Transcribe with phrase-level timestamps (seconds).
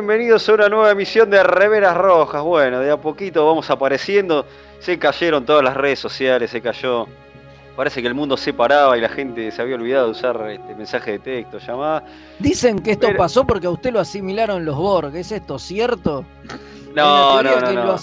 [0.00, 2.42] bienvenidos a una nueva emisión de Reveras Rojas.
[2.42, 4.46] Bueno, de a poquito vamos apareciendo.
[4.78, 7.06] Se cayeron todas las redes sociales, se cayó.
[7.76, 10.74] Parece que el mundo se paraba y la gente se había olvidado de usar este
[10.74, 12.02] mensaje de texto, llamada.
[12.38, 15.14] Dicen que esto pasó porque a usted lo asimilaron los Borg.
[15.14, 16.24] ¿Es esto cierto?
[16.94, 17.84] No, no, no, que no.
[17.84, 17.96] Lo,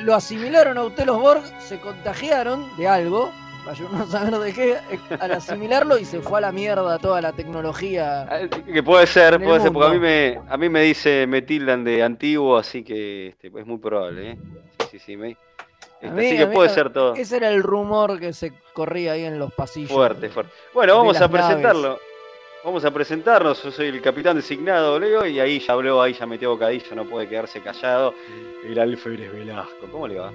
[0.00, 3.30] lo asimilaron a usted los Borg, se contagiaron de algo
[3.66, 6.98] vaya uno a saber de qué, eh, al asimilarlo y se fue a la mierda
[6.98, 8.22] toda la tecnología.
[8.22, 11.42] Ah, que puede ser, puede ser, porque a mí me, a mí me dice, me
[11.42, 14.38] tildan de antiguo, así que este, es muy probable, ¿eh?
[14.78, 15.16] Sí, sí, sí.
[15.16, 15.36] Me,
[16.00, 17.14] este, mí, así que puede ser todo.
[17.14, 19.90] Ese era el rumor que se corría ahí en los pasillos.
[19.92, 20.52] Fuerte, fuerte.
[20.72, 21.88] Bueno, vamos a presentarlo.
[21.88, 22.14] Naves.
[22.64, 26.24] Vamos a presentarnos, yo soy el capitán designado, Leo, y ahí ya habló, ahí ya
[26.24, 28.14] metió bocadillo, no puede quedarse callado.
[28.64, 30.32] El alférez Velasco, ¿cómo le va?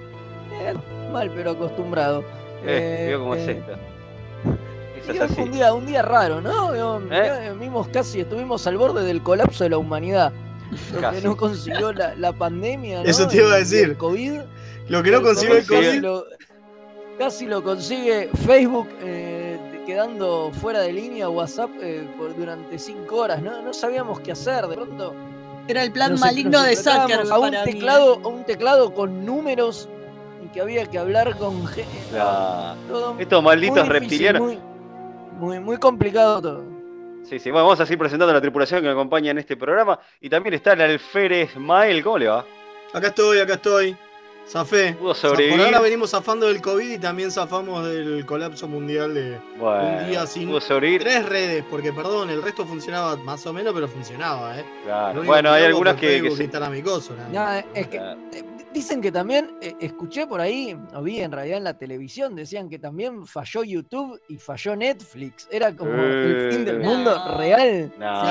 [0.62, 0.72] Eh,
[1.12, 2.22] mal, pero acostumbrado.
[2.64, 3.72] Eh, eh, cómo es esto.
[5.08, 5.38] Eso es.
[5.38, 6.74] Un, día, un día raro, ¿no?
[7.10, 7.52] ¿Eh?
[7.58, 10.32] Vimos casi, estuvimos al borde del colapso de la humanidad.
[10.92, 13.02] Lo que no consiguió la, la pandemia.
[13.02, 13.08] ¿no?
[13.08, 13.84] Eso te iba a decir.
[13.84, 14.40] El COVID.
[14.88, 16.00] Lo que no consiguió el COVID.
[16.00, 16.24] Lo,
[17.18, 23.42] casi lo consigue Facebook eh, quedando fuera de línea WhatsApp eh, por, durante cinco horas.
[23.42, 23.62] ¿no?
[23.62, 24.66] no sabíamos qué hacer.
[24.66, 25.14] De pronto.
[25.68, 27.30] Era el plan maligno de Zuckerberg.
[27.32, 29.88] A un, teclado, a un teclado con números
[30.52, 31.64] que había que hablar con
[32.10, 33.16] claro.
[33.18, 34.42] Estos malditos reptilianos.
[34.42, 34.58] Muy,
[35.38, 36.64] muy, muy, complicado todo.
[37.24, 39.56] Sí, sí, bueno, vamos a seguir presentando a la tripulación que me acompaña en este
[39.56, 39.98] programa.
[40.20, 42.44] Y también está el alférez Mael, ¿cómo le va?
[42.92, 43.96] Acá estoy, acá estoy.
[44.48, 44.94] Zafé.
[44.94, 45.58] Pudo sobrevivir.
[45.58, 50.08] Por ahora venimos zafando del COVID y también zafamos del colapso mundial de bueno, un
[50.08, 51.02] día sin pudo sobrevivir.
[51.02, 54.64] tres redes, porque perdón, el resto funcionaba más o menos, pero funcionaba, ¿eh?
[54.84, 55.22] Claro.
[55.22, 56.50] Bueno, hay algunas que, que se...
[56.56, 58.00] Amigoso, no, es que
[58.72, 62.68] Dicen que también, eh, escuché por ahí, o vi en realidad en la televisión, decían
[62.68, 65.48] que también falló YouTube y falló Netflix.
[65.50, 67.92] Era como Eh, el fin del mundo real.
[67.98, 68.24] No,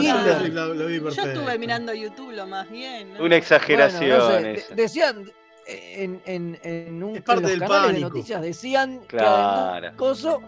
[0.00, 3.14] Seguían No, lo, lo vi Yo estuve mirando YouTube lo más bien.
[3.14, 3.24] ¿no?
[3.24, 5.30] una exageración Bueno, no sé, de- decían
[5.66, 8.08] eh, en, en, en un Es parte en los del canales de pánico.
[8.10, 9.90] noticias decían Claro.
[9.92, 10.40] que coso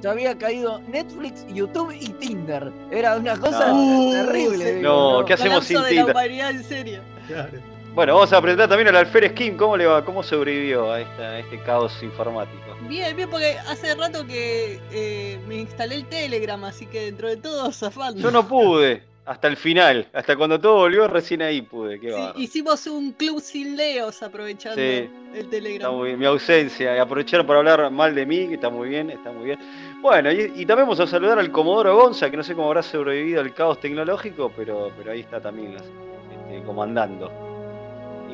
[0.00, 2.70] se había caído Netflix, YouTube y Tinder.
[2.92, 4.10] Era una cosa No.
[4.12, 4.72] terrible.
[4.72, 6.10] Uh, digo, no, ¿qué hacemos sin de la Tinder?
[6.14, 7.00] humanidad, en serio.
[7.26, 7.73] Claro.
[7.94, 9.56] Bueno, vamos a presentar también al alférez Kim.
[9.56, 10.04] ¿Cómo le va?
[10.04, 12.58] ¿Cómo sobrevivió a, esta, a este caos informático?
[12.88, 17.36] Bien, bien, porque hace rato que eh, me instalé el Telegram, así que dentro de
[17.36, 18.20] todo zafando.
[18.20, 19.02] Yo no pude.
[19.26, 20.06] Hasta el final.
[20.12, 21.98] Hasta cuando todo volvió, recién ahí pude.
[21.98, 24.82] Qué Sí, hicimos un club sin leos aprovechando Sí.
[24.82, 25.94] el Está Telegram.
[25.94, 26.18] muy bien.
[26.18, 26.94] Mi ausencia.
[26.96, 29.58] Y aprovecharon para hablar mal de mí, que está muy bien, está muy bien.
[30.02, 32.82] Bueno, y, y también vamos a saludar al Comodoro Gonza, que no sé cómo habrá
[32.82, 37.32] sobrevivido al caos tecnológico, pero, pero ahí está también este, comandando.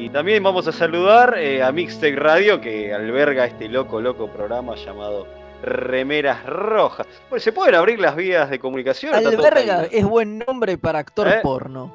[0.00, 4.75] Y también vamos a saludar eh, a Mixtec Radio, que alberga este loco, loco programa
[4.75, 5.27] llamado
[5.62, 7.06] Remeras Rojas.
[7.28, 9.15] Bueno, ¿se pueden abrir las vías de comunicación?
[9.15, 11.41] Alberga es buen nombre para actor ¿Eh?
[11.43, 11.94] porno.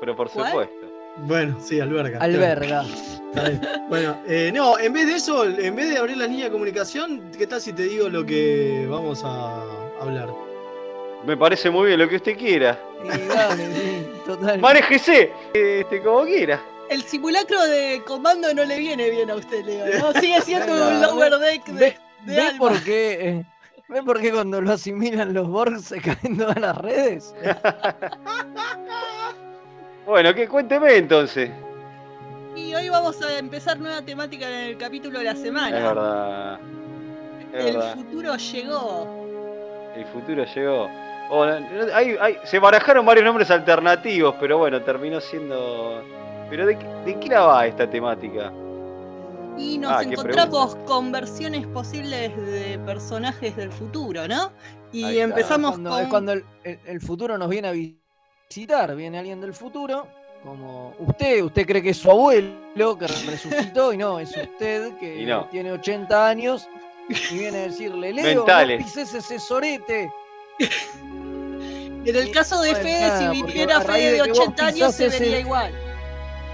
[0.00, 0.48] Pero por ¿Cuál?
[0.48, 0.74] supuesto.
[1.18, 2.18] Bueno, sí, alberga.
[2.18, 2.84] Alberga.
[3.88, 7.30] Bueno, eh, no, en vez de eso, en vez de abrir la línea de comunicación,
[7.38, 9.62] ¿qué tal si te digo lo que vamos a
[10.00, 10.30] hablar?
[11.24, 12.76] Me parece muy bien lo que usted quiera.
[13.04, 14.58] Y dale, sí, total.
[14.58, 16.60] Manéjese, este, como quiera.
[16.90, 19.86] El simulacro de comando no le viene bien a usted, Leo.
[20.00, 20.20] ¿no?
[20.20, 21.96] Sigue siendo un lower deck de, ¿Ve,
[22.26, 22.58] de ve alma.
[22.58, 23.44] por qué, eh,
[23.88, 27.34] ¿Ve por qué cuando lo asimilan los Borg se caen todas las redes?
[30.06, 31.50] Bueno, que cuénteme entonces.
[32.56, 35.76] Y hoy vamos a empezar nueva temática en el capítulo de la semana.
[35.78, 36.60] Es verdad.
[37.54, 37.94] Es el verdad.
[37.94, 39.26] futuro llegó.
[39.94, 40.88] El futuro llegó.
[41.30, 46.02] Oh, no, no, hay- hay- se barajaron varios nombres alternativos, pero bueno, terminó siendo.
[46.50, 48.52] Pero ¿de, qué- de qué la va esta temática?
[49.56, 54.52] Y nos Ah, encontramos con versiones posibles de personajes del futuro, ¿no?
[54.92, 56.00] Y empezamos cuando, con.
[56.02, 60.06] Es cuando el, el- el futuro nos viene a visitar, viene alguien del futuro,
[60.42, 65.24] como usted, usted cree que es su abuelo que resucitó y no, es usted que
[65.26, 65.44] no.
[65.46, 66.66] tiene 80 años
[67.30, 68.80] y viene a decirle, Leo, Mentales.
[68.80, 70.10] no pises ese sorete.
[72.04, 74.38] En el caso de Fede, si porque viniera a raíz Fede de de que vos
[74.40, 75.72] 80 años, se vería igual.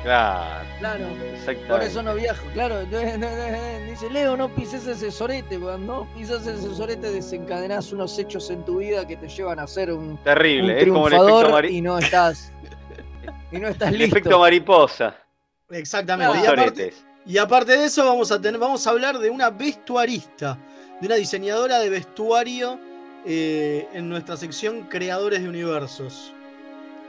[0.06, 1.66] Claro, Claro, exactamente.
[1.66, 2.84] por eso no viajo, claro.
[3.90, 8.78] Dice, Leo, no pises ese sorete, cuando pisas ese sorete desencadenás unos hechos en tu
[8.78, 11.70] vida que te llevan a ser un, un Terrible, es como el efecto, triunfador mari-
[11.76, 12.52] y no estás
[13.52, 14.16] y no estás el listo.
[14.18, 15.16] efecto mariposa.
[15.70, 16.38] Exactamente.
[16.38, 17.04] Y aparte, soretes.
[17.26, 20.56] y aparte de eso, vamos a, tener, vamos a hablar de una vestuarista,
[21.00, 22.78] de una diseñadora de vestuario
[23.26, 26.32] eh, en nuestra sección Creadores de Universos.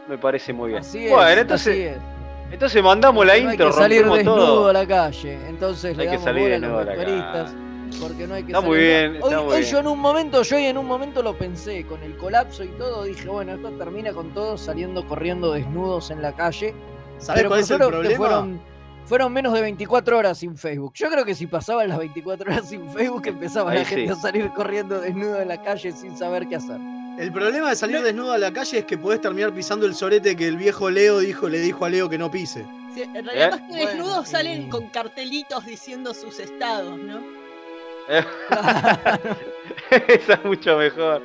[0.08, 0.80] Me parece muy bien.
[0.82, 1.98] Así es, bueno, así entonces, es.
[2.52, 4.68] Entonces mandamos la no hay intro, que salir desnudo todo.
[4.70, 5.40] a la calle.
[5.48, 7.68] Entonces Hay le que damos salir bola a desnudo a los calle.
[8.02, 9.20] Porque no hay que Está muy bien.
[9.22, 12.70] Hoy, yo en un momento, yo en un momento lo pensé, con el colapso y
[12.70, 16.74] todo, dije, bueno, esto termina con todos saliendo corriendo desnudos en la calle.
[17.18, 18.18] ¿Sabes cuál es el problema?
[18.18, 18.62] Fueron,
[19.06, 20.94] fueron menos de 24 horas sin Facebook.
[20.96, 24.52] Yo creo que si pasaban las 24 horas sin Facebook, empezaba la gente a salir
[24.54, 26.80] corriendo desnudo en la calle sin saber qué hacer.
[27.18, 30.36] El problema de salir desnudo a la calle es que podés terminar pisando el sorete
[30.36, 32.68] que el viejo Leo dijo, le dijo a Leo que no pise.
[32.96, 37.24] en realidad, más que desnudos salen con cartelitos diciendo sus estados, ¿no?
[39.90, 41.24] Esa es mucho mejor.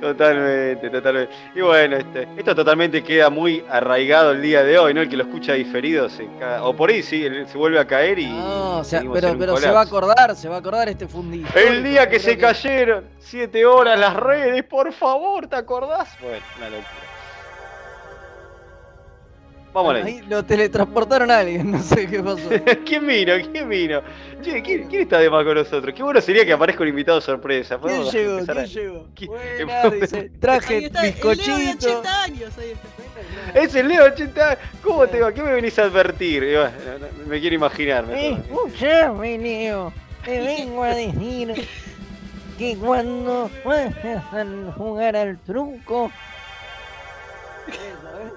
[0.00, 1.34] Totalmente, totalmente.
[1.54, 5.00] Y bueno, este, esto totalmente queda muy arraigado el día de hoy, ¿no?
[5.00, 6.28] El que lo escucha diferido, se
[6.60, 8.26] o por ahí sí, se vuelve a caer y.
[8.26, 11.48] No, o sea, pero, pero se va a acordar, se va a acordar este fundido.
[11.54, 16.16] El día que se cayeron, siete horas las redes, por favor, ¿te acordás?
[16.20, 17.05] Bueno, una locura.
[19.76, 20.22] Vamos ahí.
[20.26, 22.48] Lo teletransportaron a alguien, no sé qué pasó.
[22.86, 23.34] ¿Quién vino?
[23.52, 24.00] ¿Quién vino?
[24.40, 25.94] Che, ¿quién, está de más con nosotros?
[25.94, 27.78] Qué bueno sería que aparezca un invitado sorpresa.
[27.78, 28.38] ¿Quién llegó?
[28.46, 29.06] ¿Quién llegó?
[29.26, 32.02] Buena, dice, traje bizcochito.
[33.52, 34.58] Es el Leo 80 años.
[34.82, 35.30] ¿Cómo te va?
[35.34, 36.42] ¿Qué me venís a advertir?
[37.26, 38.06] me quiero imaginar.
[38.10, 39.92] Escuchame, Leo.
[40.24, 41.68] Te vengo a decir
[42.58, 46.10] que cuando vayan a jugar al truco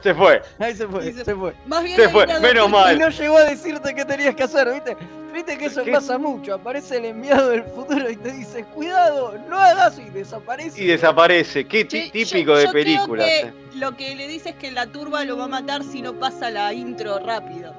[0.02, 0.42] se fue.
[0.60, 1.54] Ahí se fue, se, fue.
[1.66, 2.96] Más bien se fue, menos mal.
[2.96, 4.98] Y no llegó a decirte qué tenías que hacer, ¿viste?
[5.34, 6.56] Viste que eso pasa mucho.
[6.56, 10.82] Aparece el enviado del futuro y te dice, cuidado, no hagas y desaparece.
[10.82, 11.66] Y desaparece.
[11.66, 13.28] Qué típico de películas.
[13.28, 13.54] Eh.
[13.76, 16.50] Lo que le dice es que la turba lo va a matar si no pasa
[16.50, 17.74] la intro rápido.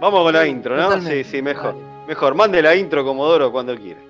[0.00, 1.00] Vamos con la intro, ¿no?
[1.02, 1.74] Sí, sí, mejor.
[2.06, 4.00] Mejor, mande la intro Comodoro cuando quiera.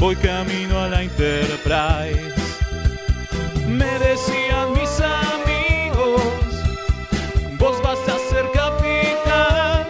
[0.00, 2.34] Voy camino a la Enterprise.
[3.68, 6.22] Me decían mis amigos,
[7.58, 9.86] vos vas a ser capitán,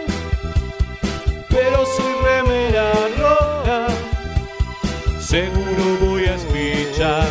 [1.49, 3.87] pero soy remera roja,
[5.19, 7.27] seguro voy a escuchar.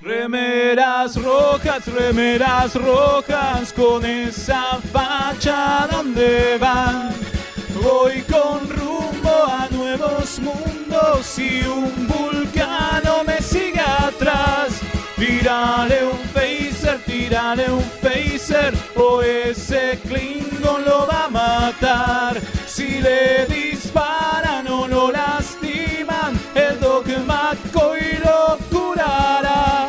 [0.00, 7.35] Remeras rojas, remeras rojas, con esa facha donde van.
[7.82, 14.80] Voy con rumbo a nuevos mundos y un vulcano me sigue atrás.
[15.16, 22.40] Tírale un phaser, tírale un phaser, o ese Klingon lo va a matar.
[22.66, 29.88] Si le disparan o lo lastiman, el dogma y lo curará.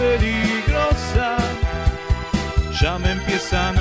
[0.00, 1.36] Peligrosa,
[2.80, 3.72] ya me empieza a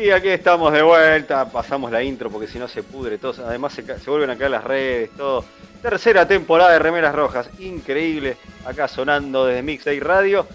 [0.00, 3.72] Y aquí estamos de vuelta, pasamos la intro porque si no se pudre todo, además
[3.72, 5.44] se, vuelven a caer las redes, todo.
[5.82, 10.46] Tercera temporada de Remeras Rojas, increíble, acá sonando desde Mixday Radio.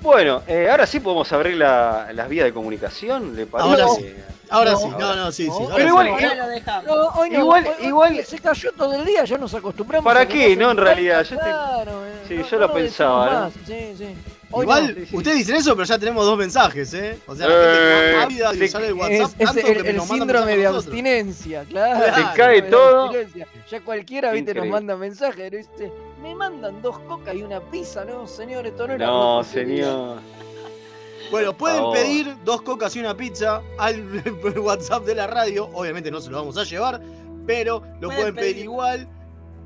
[0.00, 3.82] Bueno, eh, ahora sí podemos abrir las vías de comunicación, ¿le parece?
[3.82, 4.14] Ahora sí.
[4.48, 5.64] Ahora sí, no, no, sí, sí.
[5.76, 6.08] Pero igual,
[7.30, 10.04] igual, igual, se cayó todo el día, ya nos acostumbramos.
[10.04, 10.56] ¿Para qué?
[10.56, 11.22] No, en realidad.
[11.22, 11.36] Yo
[12.26, 13.50] sí, yo lo pensaba.
[13.64, 14.16] Sí, sí.
[14.50, 17.18] Igual, ustedes dicen eso, pero ya tenemos dos mensajes, ¿eh?
[17.26, 20.56] O sea, la gente que eh, sale el WhatsApp es, tanto el, que el síndrome
[20.56, 22.14] de abstinencia, claro.
[22.14, 23.12] Se cae todo.
[23.70, 25.92] Ya cualquiera, viste, nos manda mensajes, ¿viste?
[26.20, 28.26] Me mandan dos cocas y una pizza, ¿no?
[28.26, 30.18] Señor, esto no era No, señor.
[31.30, 34.04] Bueno, pueden pedir dos cocas y una pizza al
[34.58, 35.70] WhatsApp de la radio.
[35.72, 37.00] Obviamente no se lo vamos a llevar,
[37.46, 39.06] pero lo pueden, pedir igual.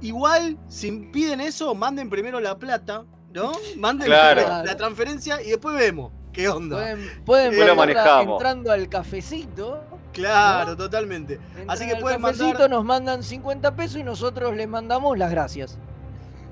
[0.03, 3.53] Igual, si piden eso, manden primero la plata ¿no?
[3.77, 6.77] Manden la, transferencia y después vemos qué onda.
[6.77, 7.91] Pueden, pueden
[8.31, 9.83] entrando al cafecito.
[10.13, 11.41] Claro, totalmente.
[11.67, 15.77] Así que pueden cafecito nos mandan 50 pesos y nosotros les mandamos las gracias.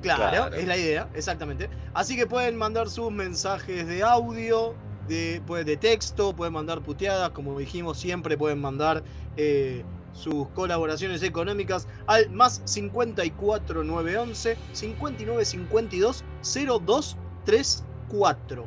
[0.02, 1.70] Claro, es la idea, exactamente.
[1.94, 4.74] Así que pueden mandar sus mensajes de audio,
[5.06, 9.04] de, de texto, pueden mandar puteadas, como dijimos siempre, pueden mandar
[9.36, 18.64] eh, sus colaboraciones económicas al más 54911 5952 0234.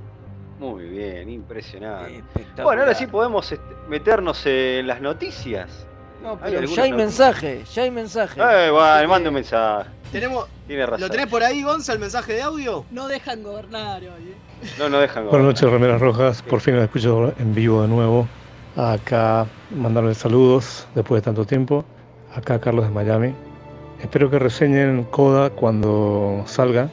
[0.59, 2.23] Muy bien, impresionante.
[2.63, 5.85] Bueno, ahora sí podemos este, meternos en las noticias.
[6.23, 8.39] No, pero ya hay mensaje, ya hay mensaje.
[8.41, 9.89] Eh, bueno, mando un mensaje.
[10.11, 10.47] Tenemos,
[10.97, 12.83] ¿Lo tenés por ahí, Gonza, el mensaje de audio?
[12.89, 14.07] No dejan gobernar hoy.
[14.07, 14.35] ¿eh?
[14.79, 15.41] No, no dejan gobernar.
[15.41, 16.41] Buenas noches, Remeras Rojas.
[16.41, 18.27] Por fin lo escucho en vivo de nuevo.
[18.77, 21.85] Acá mandarle saludos después de tanto tiempo.
[22.33, 23.33] Acá Carlos de Miami.
[24.01, 26.89] Espero que reseñen Coda cuando salga,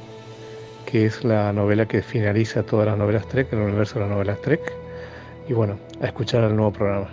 [0.86, 4.40] que es la novela que finaliza todas las novelas Trek, el universo de las novelas
[4.42, 4.60] Trek.
[5.48, 7.08] Y bueno, a escuchar el nuevo programa.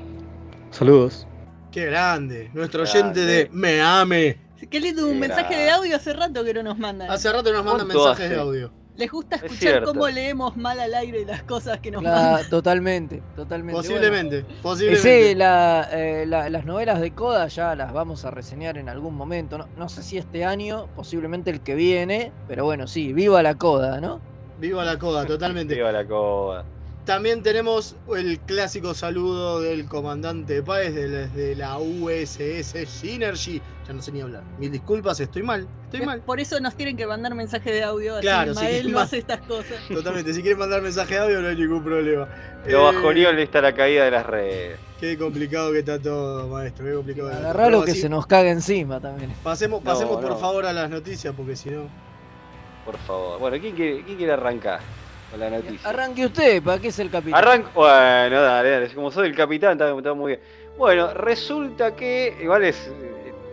[0.70, 1.26] Saludos.
[1.72, 4.38] Qué grande, nuestro oyente de Me Ame.
[4.70, 7.10] Qué lindo, un mensaje de audio hace rato que no nos mandan.
[7.10, 8.79] Hace rato nos mandan mensajes de audio.
[9.00, 12.50] Les gusta escuchar cómo leemos mal al aire las cosas que nos mandan.
[12.50, 13.77] Totalmente, totalmente.
[13.77, 15.01] Posiblemente, posiblemente.
[15.01, 19.58] Sí, eh, las novelas de Coda ya las vamos a reseñar en algún momento.
[19.58, 23.56] No, no, sé si este año, posiblemente el que viene, pero bueno, sí, viva la
[23.56, 24.20] Coda, ¿no?
[24.60, 25.75] Viva la Coda, totalmente.
[25.75, 26.65] viva la Coda.
[27.10, 33.60] También tenemos el clásico saludo del comandante Páez de la USS Synergy.
[33.88, 34.44] Ya no sé ni hablar.
[34.60, 35.68] Mil disculpas, estoy mal.
[35.86, 36.22] Estoy mal.
[36.22, 38.20] Por eso nos tienen que mandar mensaje de audio.
[38.20, 39.80] Claro, así si no hace estas cosas.
[39.88, 40.36] Totalmente.
[40.36, 42.28] Si quieren mandar mensaje de audio, no hay ningún problema.
[42.68, 44.78] Lo eh, le está la caída de las redes.
[45.00, 46.86] Qué complicado que está todo, maestro.
[46.86, 47.30] Qué complicado.
[47.30, 49.34] Agarralo que se nos caga encima también.
[49.42, 51.89] Pasemos, pasemos por favor a las noticias, porque si no.
[52.86, 53.39] Por favor.
[53.39, 54.82] Bueno, ¿quién quiere, quién quiere arrancar?
[55.38, 55.90] La noticia.
[55.90, 57.40] Arranque usted, ¿para qué es el capitán?
[57.40, 60.40] Arranque, bueno, dale, dale, como soy el capitán, está, muy bien.
[60.78, 62.92] Bueno, resulta que, igual es,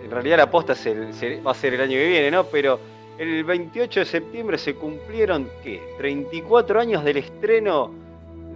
[0.02, 2.44] en realidad la posta va a ser el año que viene, ¿no?
[2.44, 2.78] Pero
[3.18, 5.82] el 28 de septiembre se cumplieron, ¿qué?
[5.98, 8.05] 34 años del estreno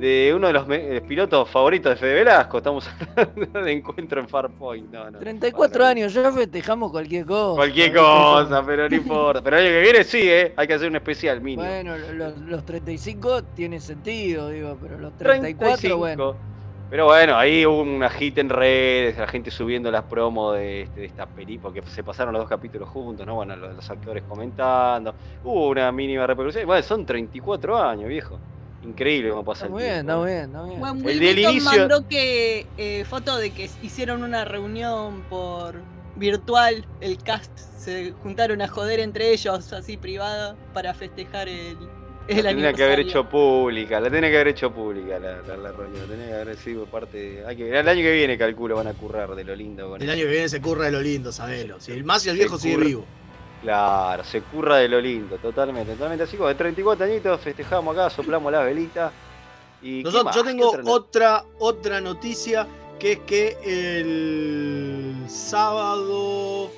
[0.01, 2.59] de uno de los eh, pilotos favoritos de Fede Velasco.
[2.59, 4.91] Estamos hablando de encuentro en Farpoint.
[4.91, 7.57] No, no, 34 años, ya festejamos cualquier cosa.
[7.57, 9.43] Cualquier cosa, pero no importa.
[9.43, 10.55] Pero el año que viene sí, ¿eh?
[10.57, 11.69] Hay que hacer un especial mínimo.
[11.69, 16.37] Bueno, los, 35 tiene sentido, digo, pero los 34, bueno.
[16.89, 21.01] Pero bueno, ahí hubo una hit en redes, la gente subiendo las promos de, este,
[21.01, 23.37] de esta película, porque se pasaron los dos capítulos juntos, ¿no?
[23.37, 25.15] Bueno, los, los actores comentando,
[25.45, 26.67] hubo una mínima repercusión.
[26.67, 28.41] Bueno, son 34 años, viejo.
[28.83, 30.81] Increíble cómo pasa está el bien, Está bien, está bien.
[30.81, 31.71] Bueno, el del inicio...
[31.71, 35.77] mandó que eh, foto de que hicieron una reunión por
[36.17, 41.77] virtual, el cast se juntaron a joder entre ellos así privada para festejar el,
[42.29, 45.73] el la tenía que haber hecho pública, la tenía que haber hecho pública la, la,
[45.73, 47.45] reunión, tenía que haber sido parte.
[47.47, 49.97] Hay que, el año que viene, calculo, van a currar de lo lindo.
[49.97, 51.81] el año que viene se curra de lo lindo, sabelo.
[51.81, 53.05] Si el más y el viejo sigue vivo.
[53.63, 58.09] Claro, se curra de lo lindo, totalmente, totalmente así como de 34 añitos festejamos acá,
[58.09, 59.13] soplamos las velitas.
[59.83, 62.67] Y yo tengo otra, otra noticia
[62.99, 66.71] que es que el sábado.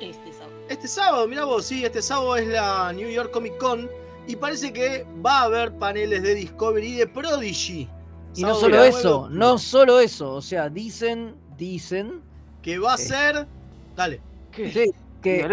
[0.00, 0.52] Este sábado.
[0.68, 3.88] Este sábado, mira vos, sí, este sábado es la New York Comic Con
[4.26, 7.88] y parece que va a haber paneles de Discovery y de Prodigy.
[8.34, 12.20] Y no solo eso, no solo eso, o sea, dicen, dicen.
[12.62, 13.46] Que va a ser.
[13.94, 14.20] Dale.
[14.52, 14.70] ¿Qué?
[14.70, 14.90] Sí,
[15.22, 15.48] que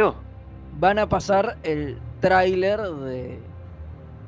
[0.80, 3.40] van a pasar el tráiler de,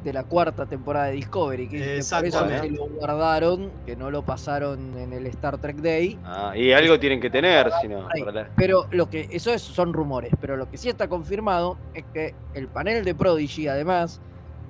[0.04, 5.14] de la cuarta temporada de Discovery, que, que lo guardaron, que no lo pasaron en
[5.14, 6.20] el Star Trek Day.
[6.24, 8.08] Ah, y algo tienen que tener, si no.
[8.56, 12.36] Pero lo que, eso es, son rumores, pero lo que sí está confirmado es que
[12.54, 14.22] el panel de Prodigy, además,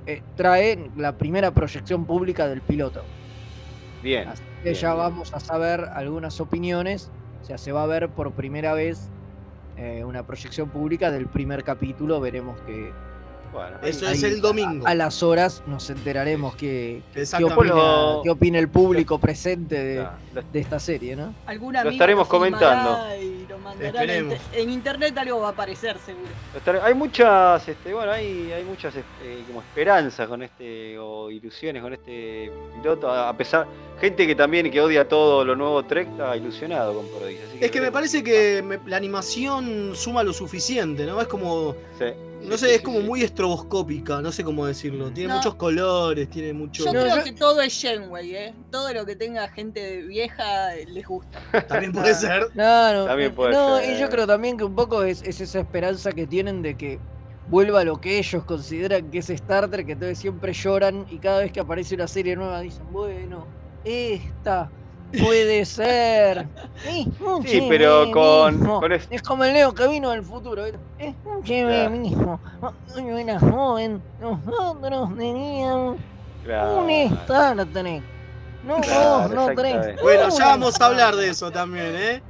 [0.08, 3.02] eh, trae la primera proyección pública del piloto.
[4.02, 4.30] Bien.
[4.30, 7.12] Así que ya vamos a saber algunas opiniones.
[7.42, 9.10] O sea, se va a ver por primera vez
[9.78, 12.20] eh, una proyección pública del primer capítulo.
[12.20, 12.92] Veremos que.
[13.52, 14.86] Bueno, eso es el domingo.
[14.86, 17.02] A, las horas nos enteraremos qué,
[18.30, 21.34] opina, el público presente de, esta serie, ¿no?
[21.48, 23.00] lo estaremos comentando.
[24.54, 26.84] En, internet algo va a aparecer seguro.
[26.84, 31.94] Hay muchas, este, bueno, hay, hay muchas este, como esperanzas con este, o ilusiones con
[31.94, 33.68] este piloto, a pesar,
[34.00, 37.40] gente que también que odia todo lo nuevo Trek está ilusionado con Prodigy.
[37.60, 41.22] es que me parece que la animación suma lo suficiente, ¿no?
[41.22, 41.76] Es como...
[42.48, 45.10] No sé, es como muy estroboscópica, no sé cómo decirlo.
[45.10, 46.86] Tiene muchos colores, tiene mucho.
[46.86, 48.54] Yo creo que todo es Shenway, ¿eh?
[48.70, 51.42] Todo lo que tenga gente vieja les gusta.
[51.68, 52.50] También puede ser.
[52.54, 53.06] No, no.
[53.06, 56.62] También puede no, y yo creo también que un poco es, esa esperanza que tienen
[56.62, 57.00] de que
[57.50, 61.18] vuelva a lo que ellos consideran que es Star Trek, que entonces siempre lloran y
[61.18, 63.48] cada vez que aparece una serie nueva dicen, bueno,
[63.86, 64.70] esta
[65.24, 66.48] Puede ser.
[67.46, 70.64] Sí, pero con, Es como el Leo que vino del futuro.
[71.00, 72.40] Escúcheme mismo.
[72.96, 74.02] Yo era joven.
[74.20, 75.98] Nosotros teníamos
[76.46, 78.04] un Star Trek.
[78.64, 80.02] No, no, no tres.
[80.02, 82.24] Bueno, ya vamos a hablar de eso también, ¿eh?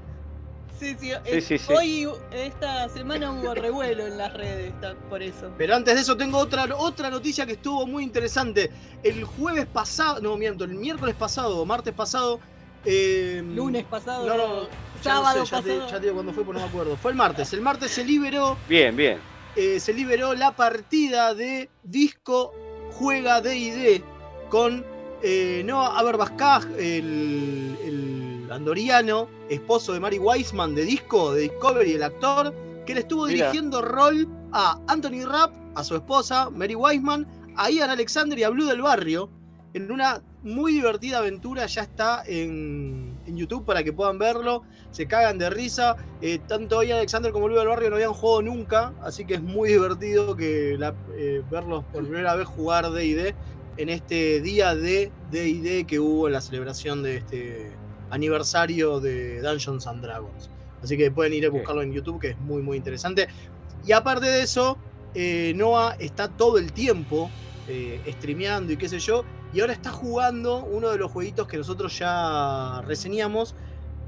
[0.79, 1.73] Sí, sí, Sí, sí, sí.
[1.73, 4.73] Hoy, esta semana hubo revuelo en las redes,
[5.09, 5.49] por eso.
[5.57, 8.69] Pero antes de eso tengo otra, otra noticia que estuvo muy interesante.
[9.01, 12.39] El jueves pasado, no miento, el miércoles pasado o martes pasado.
[12.83, 14.69] eh, Lunes pasado, No, no, ya
[15.01, 15.87] sábado no sé, ya te, pasado.
[15.91, 16.97] ya te digo cuándo fue, porque no me acuerdo.
[16.97, 17.53] Fue el martes.
[17.53, 19.19] El martes se liberó, Bien, bien.
[19.55, 22.53] eh, se liberó la partida de Disco
[22.91, 24.03] Juega D&D
[24.49, 24.85] con
[25.23, 32.03] eh, Noah Aberbascaj, el, el andoriano, esposo de Mary Weisman de Disco, de Discovery, el
[32.03, 32.53] actor,
[32.85, 33.37] que le estuvo Mira.
[33.51, 38.49] dirigiendo rol a Anthony Rapp, a su esposa, Mary Weisman, a Ian Alexander y a
[38.49, 39.29] Blue del Barrio,
[39.73, 44.61] en una muy divertida aventura, ya está en, en YouTube para que puedan verlo,
[44.91, 48.43] se cagan de risa, eh, tanto Ian Alexander como Blue del Barrio no habían jugado
[48.43, 53.35] nunca, así que es muy divertido que la- eh, verlos por primera vez jugar D&D
[53.77, 57.75] en este día de D&D que hubo en la celebración de este
[58.09, 60.49] aniversario de Dungeons and Dragons.
[60.81, 63.27] Así que pueden ir a buscarlo en YouTube, que es muy, muy interesante.
[63.85, 64.77] Y aparte de eso,
[65.13, 67.29] eh, Noah está todo el tiempo
[67.67, 71.57] eh, streameando y qué sé yo, y ahora está jugando uno de los jueguitos que
[71.57, 73.55] nosotros ya reseñamos,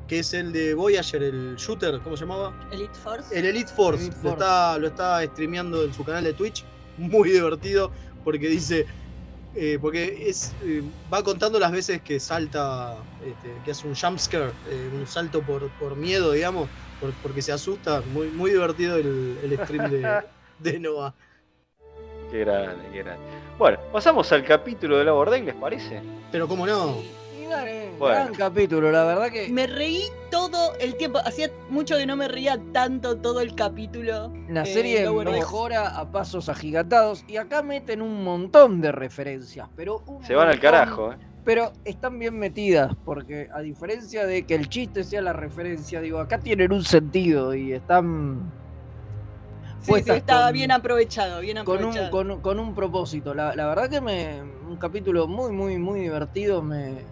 [0.07, 2.53] que es el de Voyager, el shooter, ¿cómo se llamaba?
[2.71, 3.37] Elite Force.
[3.37, 4.03] El Elite Force.
[4.05, 6.63] Elite Lo, está, lo está streameando en su canal de Twitch.
[6.97, 7.91] Muy divertido
[8.23, 8.85] porque dice.
[9.57, 14.53] Eh, porque es eh, va contando las veces que salta, este, que hace un jumpscare,
[14.69, 18.01] eh, un salto por, por miedo, digamos, por- porque se asusta.
[18.01, 20.21] Muy, muy divertido el, el stream de,
[20.59, 21.13] de Noah.
[22.31, 23.25] Qué grande, qué grande.
[23.57, 26.01] Bueno, pasamos al capítulo de la Bordel, ¿les parece?
[26.31, 27.16] Pero cómo no.
[27.47, 28.23] Bueno.
[28.23, 31.19] gran capítulo, la verdad que Me reí todo el tiempo.
[31.25, 34.31] Hacía mucho que no me reía tanto todo el capítulo.
[34.49, 40.03] la eh, serie mejora a pasos agigantados y acá meten un montón de referencias, pero
[40.07, 41.17] un Se van al carajo, ¿eh?
[41.43, 46.19] Pero están bien metidas, porque a diferencia de que el chiste sea la referencia, digo,
[46.19, 48.51] acá tienen un sentido y están
[49.79, 52.11] Sí, sí, estaba con- bien aprovechado, bien con un, aprovechado.
[52.11, 53.33] con, con un propósito.
[53.33, 57.05] La, la verdad que me un capítulo muy, muy, muy divertido, me,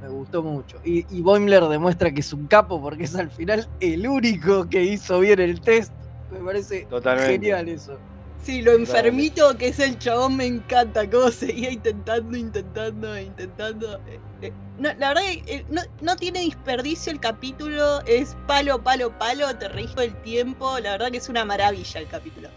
[0.00, 0.78] me gustó mucho.
[0.84, 4.82] Y, y Boimler demuestra que es un capo porque es al final el único que
[4.82, 5.92] hizo bien el test.
[6.30, 7.32] Me parece Totalmente.
[7.32, 7.98] genial eso.
[8.42, 13.96] Sí, lo enfermito que es el chabón me encanta, cómo seguía intentando, intentando, intentando.
[14.06, 18.82] Eh, eh, no, la verdad que eh, no, no tiene desperdicio el capítulo, es palo,
[18.82, 22.48] palo, palo, te reís el tiempo, la verdad que es una maravilla el capítulo.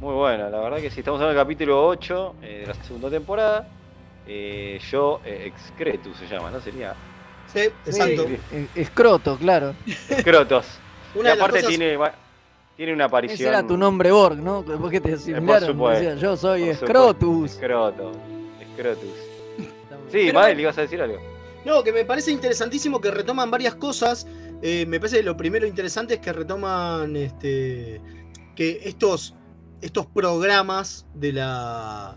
[0.00, 1.00] Muy bueno, la verdad que sí.
[1.00, 3.68] Estamos en el capítulo 8 eh, de la segunda temporada.
[4.28, 6.60] Eh, yo, eh, Excretus se llama, ¿no?
[6.60, 6.94] Sería
[7.52, 8.26] Sí, exacto.
[8.28, 8.68] Sí.
[8.74, 9.74] Escroto, claro.
[10.08, 10.66] Escrotos.
[11.14, 11.98] Una y aparte cosas- tiene,
[12.76, 13.48] tiene una Ese aparición.
[13.48, 14.62] era tu nombre Borg, ¿no?
[14.62, 17.52] Después que te asimilaron, decían, yo soy por Escrotus.
[17.52, 18.12] Escroto.
[18.60, 19.10] Escrotus.
[20.12, 21.18] Sí, Pero- Mael, ibas a decir algo.
[21.64, 24.26] No, que me parece interesantísimo que retoman varias cosas.
[24.62, 28.00] Eh, me parece que lo primero interesante es que retoman este,
[28.54, 29.34] que estos,
[29.80, 32.16] estos programas de la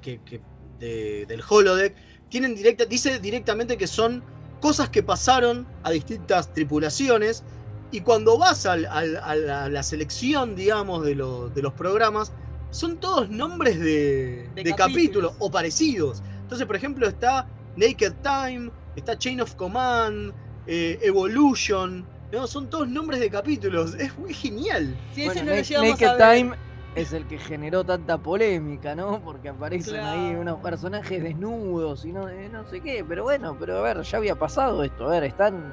[0.00, 0.40] que, que-
[0.86, 1.96] de- del holodeck
[2.28, 4.24] tienen directa, dice directamente que son
[4.60, 7.44] cosas que pasaron a distintas tripulaciones
[7.90, 11.74] y cuando vas al- al- a, la, a la selección, digamos, de, lo- de los
[11.74, 12.32] programas,
[12.70, 14.76] son todos nombres de, De de capítulos.
[14.76, 16.22] capítulos o parecidos.
[16.42, 20.32] Entonces, por ejemplo, está Naked Time, está Chain of Command,
[20.66, 22.46] eh, Evolution, ¿no?
[22.46, 23.94] Son todos nombres de capítulos.
[23.98, 24.96] Es muy genial.
[25.14, 26.36] Si ese Bueno, no lo Na- llegamos Naked a ver.
[26.38, 26.56] Time
[26.94, 29.20] es el que generó tanta polémica, ¿no?
[29.20, 33.04] Porque aparecen ahí unos personajes desnudos y no, eh, no sé qué.
[33.06, 35.06] Pero bueno, pero a ver, ya había pasado esto.
[35.08, 35.72] A ver, están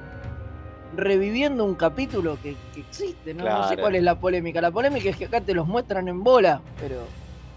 [0.96, 3.44] reviviendo un capítulo que, que existe, ¿no?
[3.44, 4.62] No sé cuál es la polémica.
[4.62, 7.02] La polémica es que acá te los muestran en bola, pero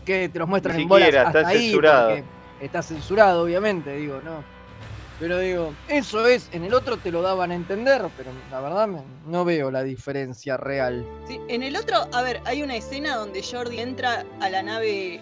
[0.05, 2.09] que te los muestran Ni en bola siquiera, hasta está ahí censurado.
[2.09, 2.25] porque
[2.61, 4.52] está censurado, obviamente, digo, no.
[5.21, 8.89] Pero digo, eso es, en el otro te lo daban a entender, pero la verdad
[8.89, 11.07] me- no veo la diferencia real.
[11.29, 15.21] Sí, en el otro, a ver, hay una escena donde Jordi entra a la nave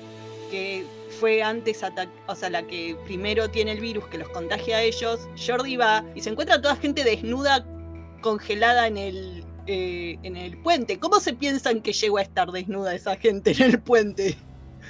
[0.50, 0.84] que
[1.20, 1.82] fue antes
[2.26, 5.28] o sea, la que primero tiene el virus que los contagia a ellos.
[5.36, 7.66] Jordi va y se encuentra a toda gente desnuda,
[8.22, 10.98] congelada en el, eh, en el puente.
[10.98, 14.36] ¿Cómo se piensan que llegó a estar desnuda esa gente en el puente?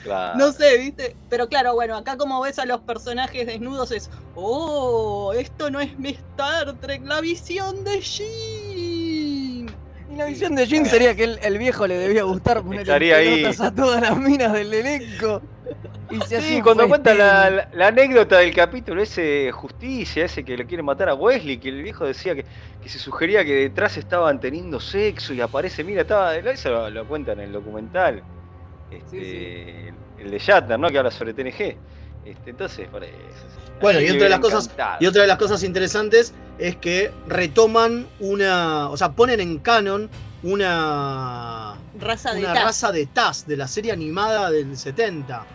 [0.03, 0.39] Claro.
[0.39, 1.19] No sé, ¿viste?
[1.29, 5.99] Pero claro, bueno, acá como ves a los personajes desnudos es, oh, esto no es
[5.99, 9.67] mi Star Trek, la visión de Jim.
[10.09, 12.87] Y la visión de Jin sería que el, el viejo le debía gustar poner en
[12.87, 13.43] Estaría ahí.
[13.43, 15.43] pelotas a todas las minas del elenco.
[16.09, 20.57] Y se Sí, cuando cuenta la, la- la anécdota del capítulo ese justicia, ese que
[20.57, 22.47] le quiere matar a Wesley, que el viejo decía que,
[22.81, 27.07] que se sugería que detrás estaban teniendo sexo y aparece, mira, estaba, eso lo, lo
[27.07, 28.25] cuenta en el documental,
[28.91, 30.89] este, el de Shatner, ¿no?
[30.89, 31.77] Que habla sobre TNG.
[32.25, 33.15] Este, entonces, por eso.
[33.81, 34.97] Bueno, y otra de las cosas, encantado.
[35.01, 38.89] y otra de las cosas interesantes es que retoman una.
[38.91, 40.11] O sea, ponen en canon
[40.43, 41.77] una.
[41.99, 42.65] Raza de una Taz.
[42.65, 45.47] raza de Taz de la serie animada del 70.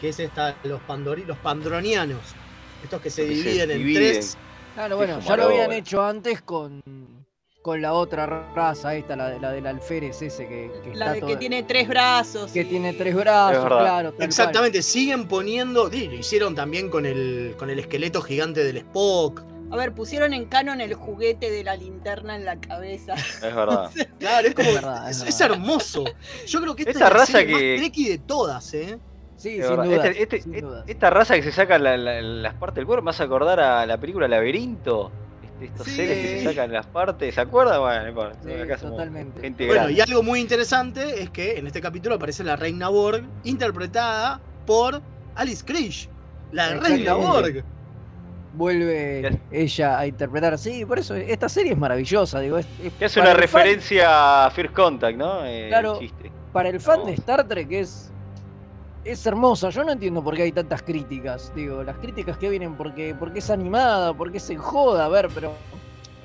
[0.00, 2.20] Que es esta, los, pandori- los pandronianos.
[2.82, 4.36] Estos que se Que se dividen en tres.
[4.74, 6.80] Claro, bueno, ya lo habían hecho antes con,
[7.62, 11.12] con la otra raza, esta, la, de- la del alférez ese que, que La está
[11.12, 12.50] de todo- que tiene tres brazos.
[12.52, 14.14] que y- tiene tres brazos, claro.
[14.14, 14.26] cual.
[14.26, 15.88] Exactamente, siguen poniendo.
[15.88, 19.42] lo hicieron también con el, con el esqueleto gigante del Spock.
[19.72, 23.14] A ver, pusieron en canon el juguete de la linterna en la cabeza.
[23.14, 23.90] Es verdad.
[24.18, 24.68] Claro, es como.
[24.70, 26.04] Es verdad, es, hermoso.
[26.46, 28.98] Yo creo que esta Esta es la raza serie que- más treki de todas, ¿eh?
[29.36, 29.92] Sí, Es sin.
[29.92, 30.84] Este- este- sin et- dudas.
[30.88, 33.84] esta raza que se saca la- la- las partes del cuerpo me hace acordar a
[33.86, 35.12] la película Laberinto.
[35.60, 35.96] Este- estos Sí.
[35.96, 37.80] seres que se sacan las partes, ¿se acuerdan?
[38.14, 39.40] Bueno, Sí, acá totalmente.
[39.40, 39.98] gente Bueno, grande.
[39.98, 45.02] y algo muy interesante es que en este capítulo aparece la Reina Borg, interpretada por
[45.34, 46.08] Alice Krish,
[46.52, 47.14] la Reina.
[47.14, 47.62] Borg.
[48.52, 50.58] Vuelve ella a interpretar.
[50.58, 52.40] Sí, por eso esta serie es maravillosa.
[52.40, 52.66] Digo, es,
[52.98, 55.44] es una fan- referencia a First Contact, ¿no?
[55.46, 55.98] Eh, Claro.
[55.98, 56.32] chiste.
[56.52, 58.10] para el fan de Star Trek es,
[59.04, 59.70] es hermosa.
[59.70, 61.52] Yo no entiendo por qué hay tantas críticas.
[61.54, 65.52] Digo, las críticas que vienen porque, porque es animada, porque se joda, a ver, pero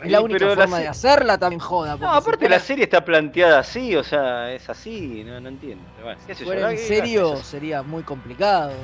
[0.04, 1.96] es la Sí, única pero forma de hacerla también joda.
[1.98, 5.84] No, aparte la serie está planteada así, o sea, es así, no, no entiendo.
[6.04, 8.70] Bueno, qué sé yo, fuera la- en serio sería muy complicado.
[8.70, 8.82] Digo,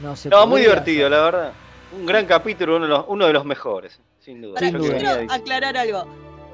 [0.00, 1.18] no, no, no se No, muy divertido, hacer.
[1.18, 1.52] la verdad.
[1.92, 4.54] Un gran capítulo, uno de los, uno de los mejores, sin duda.
[4.54, 4.96] Para, Sin duda.
[4.98, 6.06] quiero aclarar algo.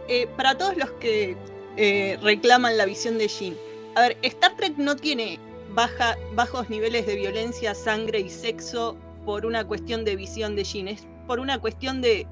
[0.09, 1.37] Eh, para todos los que
[1.77, 3.55] eh, reclaman la visión de Jean.
[3.95, 5.39] A ver, Star Trek no tiene
[5.75, 10.89] baja, bajos niveles de violencia, sangre y sexo por una cuestión de visión de Jean.
[10.89, 12.27] Es por una cuestión de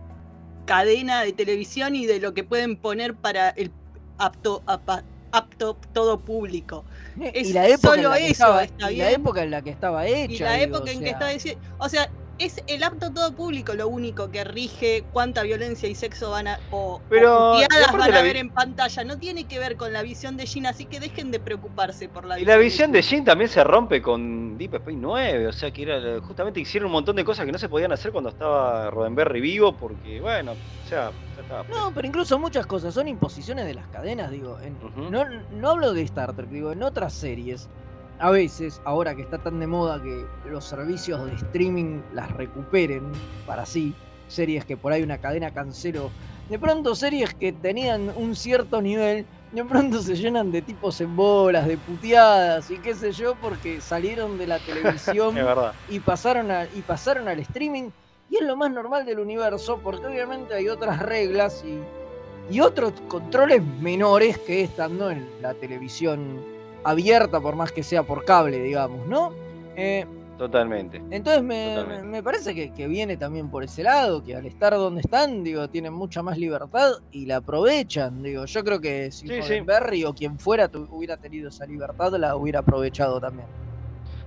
[0.64, 3.70] cadena de televisión y de lo que pueden poner para el
[4.18, 6.84] apto, apa- apto todo público.
[7.20, 9.50] Es y la época solo en la que eso, estaba, está y la época en
[9.50, 10.32] la que estaba hecha.
[10.32, 11.76] Y la digo, época o en que sea, estaba.
[11.78, 16.30] O sea, es el apto todo público lo único que rige cuánta violencia y sexo
[16.30, 16.58] van a.
[16.70, 17.58] o, Pero, o
[17.92, 19.04] van a vi- ver en pantalla.
[19.04, 22.24] No tiene que ver con la visión de Gina, así que dejen de preocuparse por
[22.26, 23.18] la Y la visión de Jean.
[23.20, 26.92] Jin también se rompe con Deep Space 9, o sea que era justamente hicieron un
[26.92, 30.88] montón de cosas que no se podían hacer cuando estaba Roddenberry vivo, porque bueno, o
[30.88, 31.64] sea, ya estaba.
[31.64, 34.58] No, pero incluso muchas cosas son imposiciones de las cadenas, digo.
[34.60, 34.76] en-
[35.10, 37.68] no, no hablo de Star Trek, digo, en otras series.
[38.18, 43.12] A veces, ahora que está tan de moda que los servicios de streaming las recuperen
[43.46, 43.94] para así,
[44.28, 46.10] series que por ahí una cadena canceló,
[46.48, 51.14] de pronto series que tenían un cierto nivel, de pronto se llenan de tipos en
[51.14, 55.34] bolas, de puteadas y qué sé yo, porque salieron de la televisión
[55.88, 57.90] y pasaron, a- y pasaron al streaming.
[58.30, 62.94] Y es lo más normal del universo, porque obviamente hay otras reglas y, y otros
[63.08, 66.40] controles menores que estando en la televisión
[66.84, 69.32] abierta, por más que sea por cable, digamos, ¿no?
[69.76, 70.06] Eh,
[70.38, 71.02] Totalmente.
[71.10, 72.06] entonces me, Totalmente.
[72.06, 75.68] me- parece que, que viene también por ese lado, que al estar donde están, digo,
[75.68, 78.22] tienen mucha más libertad y la aprovechan.
[78.22, 79.40] Digo, yo creo que si Sí, sí.
[79.40, 83.48] Roddenberry o quien fuera tu- hubiera tenido esa libertad, la hubiera aprovechado también.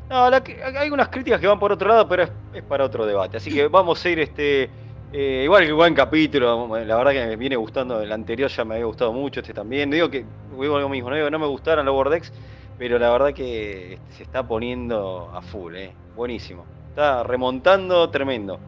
[0.09, 0.43] No, la
[0.79, 3.37] hay unas críticas que van por otro lado, pero es, es para otro debate.
[3.37, 4.67] Así que vamos a ir, este,
[5.11, 6.67] eh, igual que buen capítulo.
[6.85, 8.01] La verdad que me viene gustando.
[8.01, 9.89] El anterior ya me había gustado mucho, este también.
[9.89, 10.25] No digo que,
[10.59, 12.31] digo lo mismo, no digo que no me gustaran los Wordex,
[12.77, 15.93] pero la verdad que este, se está poniendo a full, eh.
[16.15, 16.65] Buenísimo.
[16.89, 18.59] Está remontando tremendo.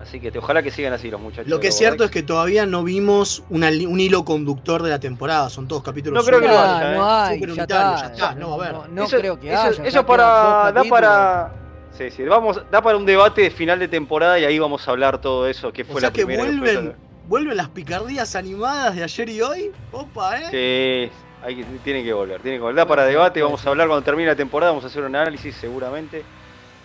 [0.00, 1.46] Así que te- ojalá que sigan así los muchachos.
[1.48, 4.98] Lo que es cierto es que todavía no vimos una un hilo conductor de la
[4.98, 5.48] temporada.
[5.48, 6.22] Son todos capítulos.
[6.22, 6.96] No creo que lo súper- haya, ¿eh?
[6.96, 8.72] no hay, Súper ya unitario, está, ya está, no va a haber.
[8.80, 9.84] No, no Eso- creo que eso, haya.
[9.84, 10.72] eso para.
[10.72, 11.52] Da para.
[11.96, 14.90] Sí, sí, vamos, da para un debate de final de temporada y ahí vamos a
[14.90, 15.72] hablar todo eso.
[15.72, 16.42] que fue O sea la que primera?
[16.44, 16.94] vuelven, la-
[17.28, 19.70] vuelven las picardías animadas de ayer y hoy.
[19.92, 20.44] Opa, ¿eh?
[20.50, 22.76] Sí, hay que, tiene que volver, tiene que volver.
[22.76, 25.54] Da para debate, vamos a hablar cuando termine la temporada, vamos a hacer un análisis
[25.54, 26.24] seguramente.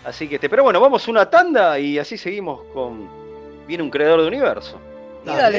[0.04, 3.08] Así que este, pero bueno, vamos a una tanda y así seguimos con
[3.66, 4.80] viene un creador de universo.
[5.24, 5.58] Y dale.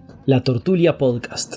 [0.27, 1.55] La Tortulia Podcast.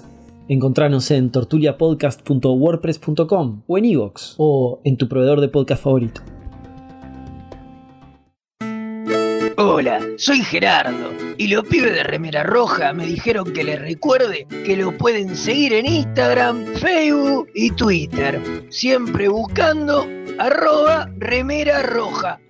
[0.48, 6.22] Encontranos en tortuliapodcast.wordpress.com o en iVoox o en tu proveedor de podcast favorito.
[9.59, 14.79] Hola, soy Gerardo y los pibes de Remera Roja me dijeron que les recuerde que
[14.79, 20.07] lo pueden seguir en Instagram, Facebook y Twitter, siempre buscando
[20.38, 22.40] arroba Remera Roja,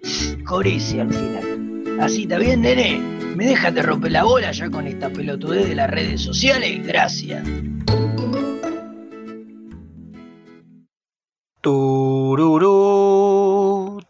[0.48, 0.64] al
[1.12, 1.98] final.
[2.00, 3.23] Así está bien, nene.
[3.34, 6.86] ¿Me dejan de romper la bola ya con esta pelotudez de las redes sociales?
[6.86, 7.42] Gracias.
[11.60, 12.80] Tururú,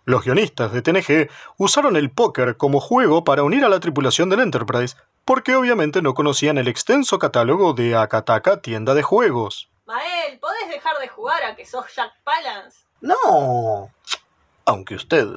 [0.06, 4.40] Los guionistas de TNG usaron el póker como juego para unir a la tripulación del
[4.40, 9.70] Enterprise, porque obviamente no conocían el extenso catálogo de Akataka tienda de juegos.
[9.86, 12.86] Mael, ¿podés dejar de jugar a que sos Jack Palance?
[13.02, 13.90] No.
[14.66, 15.28] Aunque usted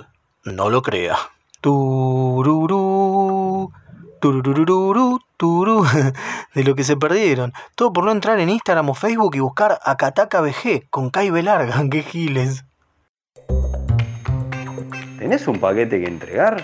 [0.44, 1.16] no lo crea.
[1.60, 2.72] Tururú,
[5.37, 5.87] turú.
[6.54, 7.52] De lo que se perdieron.
[7.74, 11.82] Todo por no entrar en Instagram o Facebook y buscar Akataka BG con Kai Larga.
[11.90, 12.64] ¡Qué giles!
[15.18, 16.62] ¿Tenés un paquete que entregar?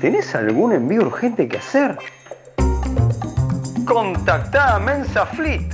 [0.00, 1.96] ¿Tenés algún envío urgente que hacer?
[3.86, 5.72] Contactá a Mensa Fleet.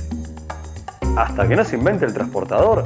[1.17, 2.85] Hasta que no se invente el transportador,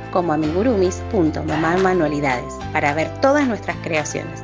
[0.11, 4.43] como amigurumis.mamamanualidades para ver todas nuestras creaciones.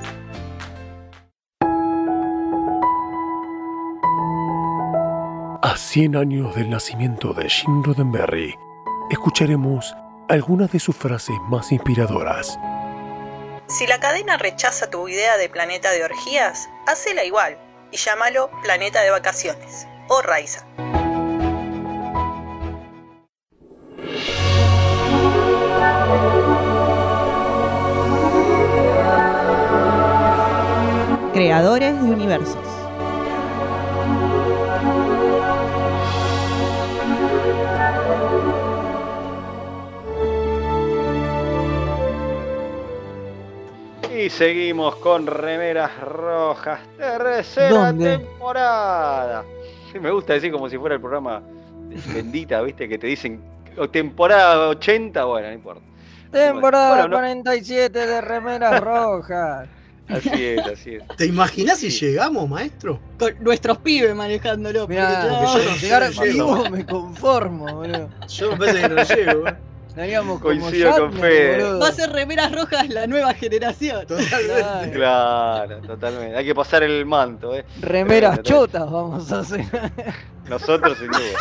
[5.62, 8.56] A 100 años del nacimiento de Jim Roddenberry,
[9.10, 9.96] escucharemos
[10.30, 12.58] algunas de sus frases más inspiradoras.
[13.68, 17.60] Si la cadena rechaza tu idea de planeta de orgías, hacela igual
[17.92, 20.66] y llámalo planeta de vacaciones o Raiza.
[31.48, 32.58] Creadores de universos.
[44.16, 46.80] Y seguimos con remeras rojas.
[46.98, 48.18] Tercera ¿Dónde?
[48.18, 49.44] temporada.
[49.92, 51.42] Sí, me gusta decir como si fuera el programa
[51.90, 52.88] de Bendita, ¿viste?
[52.90, 53.42] Que te dicen
[53.78, 55.82] o temporada 80, bueno, no importa.
[56.32, 59.68] Temporada Bueno, no- 47 de remeras rojas.
[60.10, 61.04] Así es, así es.
[61.18, 63.00] ¿Te imaginas si llegamos, maestro?
[63.20, 64.88] Con nuestros pibes manejándolo.
[64.88, 68.10] Mirá, porque yo no- llegar sé, vivo me conformo, boludo.
[68.30, 69.48] Yo me parece que no llego.
[69.50, 69.56] ¿eh?
[69.90, 71.58] Estaríamos como Coincido con Shatner, Fede.
[71.64, 71.80] boludo.
[71.80, 74.06] Va a ser remeras rojas la nueva generación.
[74.06, 74.92] Totalmente.
[74.96, 76.38] Claro, totalmente.
[76.38, 77.66] Hay que pasar el manto, ¿eh?
[77.82, 79.66] Remeras Eh, chotas vamos a hacer.
[80.50, 81.40] Nosotros sin duda.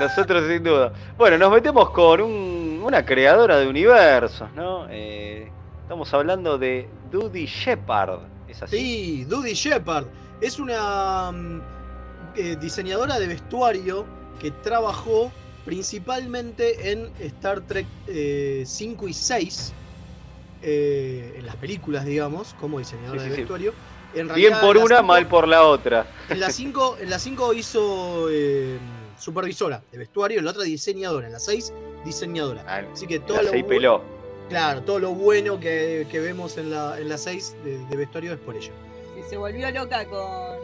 [0.00, 0.92] Nosotros sin duda.
[1.16, 4.86] Bueno, nos metemos con un- una creadora de universos, ¿no?
[4.90, 5.50] Eh,
[5.88, 8.20] estamos hablando de Dudy Shepard.
[8.46, 8.76] ¿Es así?
[8.76, 10.04] Sí, Dudy Shepard.
[10.38, 11.60] Es una mm,
[12.36, 14.04] eh, diseñadora de vestuario
[14.38, 15.32] que trabajó
[15.64, 19.72] principalmente en Star Trek eh, 5 y 6,
[20.60, 23.40] eh, en las películas, digamos, como diseñadora Sí, sí, de sí.
[23.40, 23.72] vestuario.
[24.14, 26.06] En Bien por en una, cinco- mal por la otra.
[26.28, 27.18] En la 5 en la
[27.54, 28.78] hizo eh,
[29.18, 31.72] supervisora de vestuario, en la otra diseñadora, en la 6
[32.04, 32.62] diseñadora.
[32.68, 34.17] Ah, Así que todo lo, peló.
[34.48, 38.32] Claro, todo lo bueno que, que vemos en la, en la 6 de, de vestuario
[38.32, 38.72] es por ella.
[39.14, 40.56] Sí, se volvió loca con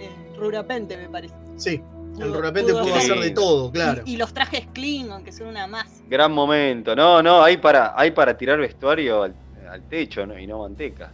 [0.00, 1.34] el Rurapente, me parece.
[1.56, 1.82] Sí,
[2.20, 4.02] el repente pudo pudo hacer- hacer de todo, claro.
[4.04, 5.86] Y, y los trajes Klingon, que son una más.
[6.08, 6.94] Gran momento.
[6.96, 9.34] No, no, hay para, hay para tirar vestuario al,
[9.70, 10.38] al techo ¿no?
[10.38, 11.12] y no manteca.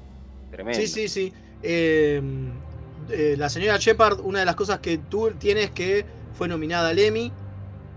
[0.51, 0.79] Tremendo.
[0.81, 1.33] Sí, sí, sí.
[1.63, 2.21] Eh,
[3.11, 6.05] eh, la señora Shepard, una de las cosas que tú tienes que
[6.35, 7.33] fue nominada al Emmy,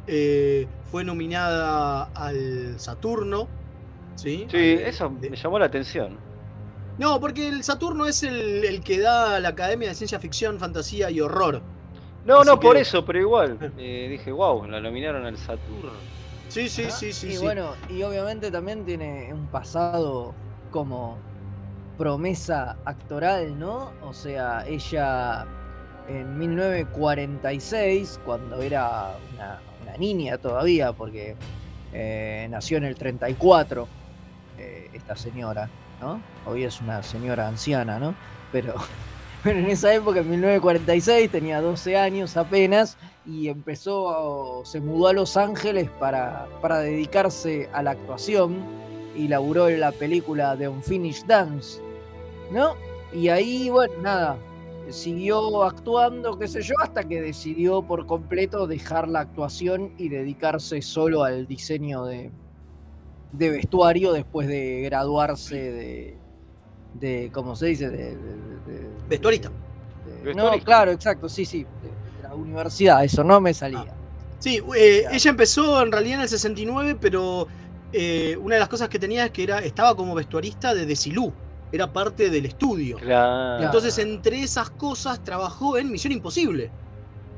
[0.07, 3.47] eh, fue nominada al Saturno.
[4.15, 6.17] Sí, Sí, eso de- me llamó la atención.
[6.97, 11.11] No, porque el Saturno es el, el que da la Academia de Ciencia Ficción, Fantasía
[11.11, 11.61] y Horror.
[12.23, 13.57] No, Así no, por eso, pero igual.
[13.77, 15.91] eh, dije, wow, la nominaron al Saturno.
[16.47, 17.27] Sí, sí, sí, sí.
[17.27, 17.43] y sí.
[17.43, 20.33] bueno, y obviamente también tiene un pasado
[20.71, 21.17] como
[21.97, 23.91] promesa actoral, ¿no?
[24.01, 25.45] O sea, ella
[26.07, 31.35] en 1946, cuando era una, una niña todavía, porque
[31.93, 33.87] eh, nació en el 34, eh,
[34.95, 35.69] esta señora,
[36.01, 36.21] ¿no?
[36.45, 38.15] Hoy es una señora anciana, ¿no?
[38.51, 38.75] Pero,
[39.43, 45.13] pero en esa época, en 1946, tenía 12 años apenas y empezó, se mudó a
[45.13, 48.85] Los Ángeles para, para dedicarse a la actuación.
[49.15, 51.79] y laburó en la película The Unfinished Dance,
[52.51, 52.75] ¿no?
[53.13, 54.37] Y ahí, bueno, nada,
[54.89, 60.81] siguió actuando, qué sé yo, hasta que decidió por completo dejar la actuación y dedicarse
[60.81, 62.29] solo al diseño de,
[63.37, 66.17] de vestuario después de graduarse de,
[66.93, 67.89] de ¿cómo se dice?
[67.89, 69.49] De, de- de- Vestuarista.
[70.23, 71.67] de- no, claro, exacto, sí, sí, de,
[72.21, 73.85] de la universidad, eso no me salía.
[74.39, 77.47] Sí, eh, ella empezó en realidad en el 69, pero
[77.93, 81.31] eh, una de las cosas que tenía es que era, estaba como vestuarista de Desilu.
[81.71, 82.97] Era parte del estudio.
[82.97, 83.63] Claro.
[83.65, 86.69] Entonces, entre esas cosas, trabajó en Misión Imposible.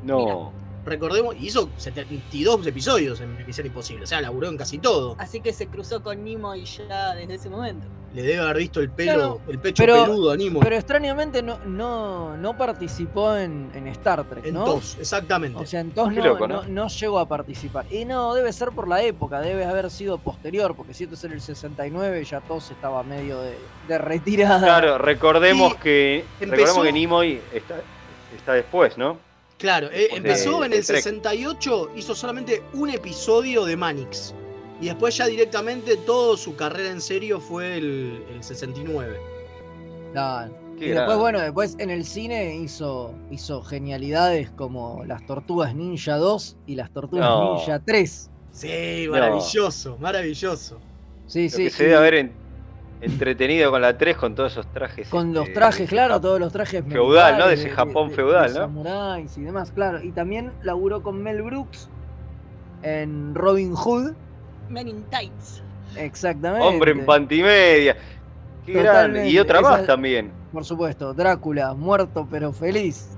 [0.04, 0.52] No.
[0.88, 4.04] Recordemos, y hizo 72 episodios en Misión Imposible.
[4.06, 5.16] O sea, laburó en casi todo.
[5.20, 7.86] Así que se cruzó con Nimo y ya desde ese momento.
[8.14, 10.62] Le debe haber visto el pelo, Claro, el pecho pero, peludo a Nimoy.
[10.64, 14.64] pero extrañamente no, no, no participó en, en Star Trek, En ¿no?
[14.64, 15.62] TOS, exactamente.
[15.62, 16.70] O sea, en TOS no, loco, no, ¿no?
[16.70, 17.86] no llegó a participar.
[17.92, 21.24] Y no, debe ser por la época, debe haber sido posterior, porque si esto es
[21.26, 23.58] en el 69, ya TOS estaba medio de,
[23.90, 24.60] de retirada.
[24.62, 27.76] Claro, recordemos Y que empezó- recordemos que Nimoy está,
[28.36, 29.18] está después, ¿no?
[29.58, 30.98] Claro, eh, de- empezó en de el Trek.
[31.02, 34.34] 68, hizo solamente un episodio de Manix.
[34.80, 39.18] Y después ya directamente toda su carrera en serio fue el, el 69.
[40.14, 40.54] Claro.
[40.78, 46.18] Qué Y después, bueno, después en el cine hizo, hizo genialidades como Las Tortugas Ninja
[46.18, 47.56] 2 y Las Tortugas No.
[47.56, 48.30] Ninja 3.
[48.52, 50.78] Sí, maravilloso, maravilloso.
[51.26, 51.64] Sí, Lo sí.
[51.64, 52.32] que se debe haber en-
[53.02, 55.10] entretenido con la 3 con todos esos trajes.
[55.10, 56.22] Con los este, traje, de ese claro, Japón.
[56.22, 57.48] todos los trajes Feudal, ¿no?
[57.48, 58.60] De ese Japón feudal, ¿no?
[58.62, 60.02] samuráis y demás, claro.
[60.02, 61.90] Y también laburó con Mel Brooks
[62.84, 64.14] en Robin Hood.
[64.70, 65.64] Men in Tights.
[65.96, 66.66] Exactamente.
[66.66, 67.96] Hombre en pantimedia.
[68.66, 68.90] Qué grande.
[68.90, 70.32] Totalmente, Y otra más esa- también.
[70.52, 73.10] Por supuesto, Drácula, muerto pero feliz.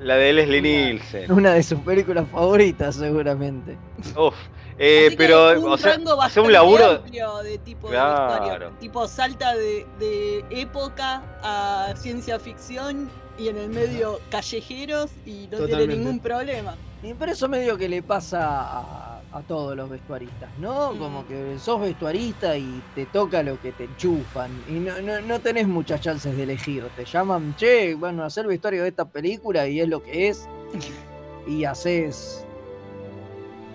[0.00, 1.32] La de Leslie Nielsen.
[1.32, 3.76] Una de sus películas favoritas, seguramente.
[4.16, 4.34] Uf.
[4.78, 6.84] Eh, Así que pero, un o sea, rango hace bastante un laburo.
[6.86, 8.32] amplio de tipo Claro.
[8.32, 8.78] de vestuario.
[8.78, 15.58] Tipo salta de, de época a ciencia ficción y en el medio callejeros y no
[15.58, 15.76] Totalmente.
[15.76, 16.76] tiene ningún problema.
[17.02, 20.96] Y pero eso medio que le pasa a, a todos los vestuaristas, ¿no?
[20.98, 24.64] Como que sos vestuarista y te toca lo que te enchufan.
[24.66, 26.88] Y no, no, no tenés muchas chances de elegir.
[26.96, 30.48] Te llaman, che, bueno, hacer vestuario de esta película y es lo que es.
[31.46, 32.44] Y haces.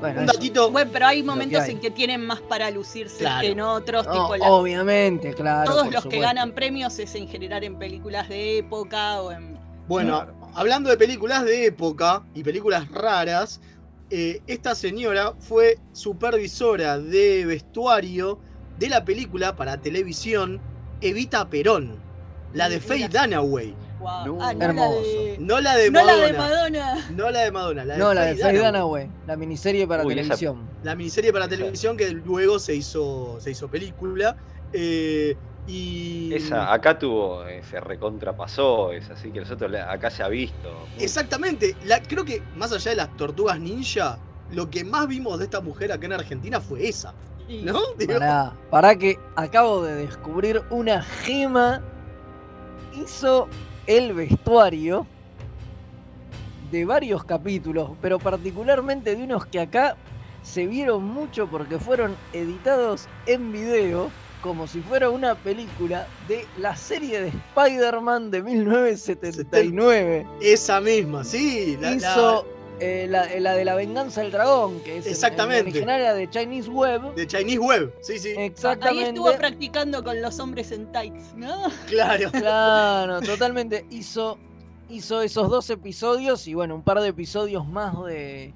[0.04, 0.70] Bueno, Un datito.
[0.70, 1.72] Bueno, pero hay que momentos hay.
[1.72, 3.40] en que tienen más para lucirse Claro.
[3.42, 4.06] que en otros.
[4.06, 5.72] No, tipo la- obviamente, claro.
[5.72, 9.58] todos los que ganan premios es en general en películas de época o en.
[9.88, 13.62] Bueno, hablando de películas de época y películas raras,
[14.10, 18.40] eh, esta señora fue supervisora de vestuario
[18.78, 20.60] de la película para televisión
[21.00, 21.96] Evita Perón,
[22.54, 23.74] la de Faye Dunaway.
[24.04, 24.38] Wow.
[24.42, 24.92] Ah, no Hermoso.
[25.02, 25.38] la de.
[25.40, 26.26] No la de no la Madonna.
[26.28, 27.08] de Madonna.
[27.16, 29.10] No la de Madonna, la de No, la de Faye Dunaway.
[29.28, 30.70] La miniserie para Uy, esa- televisión.
[30.84, 34.36] La miniserie para televisión que luego se hizo, se hizo película.
[34.74, 35.36] eh,
[35.66, 40.70] y Esa, acá tuvo, eh, se recontrapasó, es así que nosotros acá se ha visto.
[41.00, 41.76] Exactamente.
[41.86, 44.18] La, creo que más allá de las tortugas ninja,
[44.52, 47.14] lo que más vimos de esta mujer acá en Argentina fue esa.
[47.48, 47.80] ¿No?
[48.08, 51.82] Pará, pará que acabo de descubrir una gema.
[52.96, 53.48] Hizo
[53.88, 55.06] el vestuario
[56.72, 59.96] de varios capítulos, pero particularmente de unos que acá
[60.42, 64.10] se vieron mucho porque fueron editados en video,
[64.42, 70.28] como si fuera una película de la serie de Spider-Man de 1979.
[70.42, 71.78] Esa misma, sí.
[71.80, 72.46] La, Hizo
[72.84, 75.80] eh, la, la de la venganza del dragón, que es en- en Exactamente.
[75.80, 77.16] era de Chinese Web.
[77.16, 77.94] de Chinese Web.
[78.02, 78.30] Sí, sí.
[78.38, 79.04] Exactamente.
[79.04, 81.64] Ahí estuvo practicando con los hombres en tights, ¿no?
[81.88, 82.32] Claro.
[82.32, 83.86] Claro, totalmente.
[83.90, 84.38] Hizo,
[84.90, 88.54] hizo esos dos episodios y bueno, un par de episodios más de,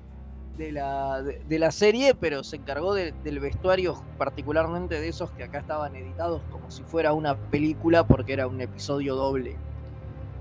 [0.57, 5.31] de, la, de, de la serie, pero se encargó de- del vestuario, particularmente de esos
[5.31, 9.55] que acá estaban editados como si fuera una película, porque era un episodio doble.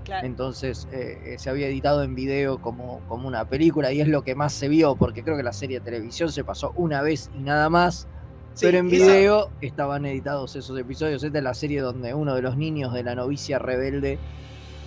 [0.07, 0.25] Claro.
[0.25, 4.23] Entonces eh, eh, se había editado en video como, como una película y es lo
[4.23, 7.29] que más se vio, porque creo que la serie de televisión se pasó una vez
[7.37, 8.07] y nada más.
[8.53, 11.21] Sí, pero en esa- video estaban editados esos episodios.
[11.23, 14.17] Esta es la serie donde uno de los niños de la novicia rebelde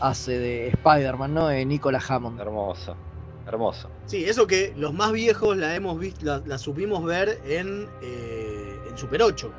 [0.01, 1.49] hace de Spider-Man, ¿no?
[1.49, 2.41] De Nicolas Hammond.
[2.41, 2.97] Hermoso,
[3.47, 3.91] hermoso.
[4.07, 8.75] Sí, eso que los más viejos la hemos visto, la, la supimos ver en, eh,
[8.91, 9.53] en Super 8.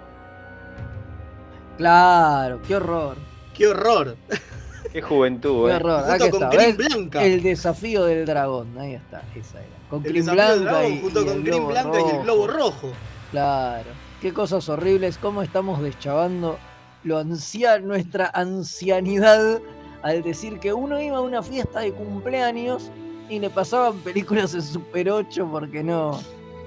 [1.77, 3.15] Claro, qué horror.
[3.53, 4.17] ¡Qué horror!
[4.91, 5.75] Qué juventud, Qué eh.
[5.75, 5.99] horror.
[6.01, 6.77] Junto Aquí con está, Green.
[6.77, 7.23] Blanca.
[7.23, 8.77] El desafío del dragón.
[8.77, 9.67] Ahí está, esa era.
[9.89, 12.23] Con El Green Blanca dragón y, junto y con el Green globo Blanca y el
[12.23, 12.87] globo rojo.
[13.31, 13.89] Claro.
[14.21, 16.57] Qué cosas horribles, cómo estamos deschavando
[17.03, 19.59] lo ancia nuestra ancianidad
[20.03, 22.91] al decir que uno iba a una fiesta de cumpleaños
[23.29, 26.19] y le pasaban películas en Super 8 porque no.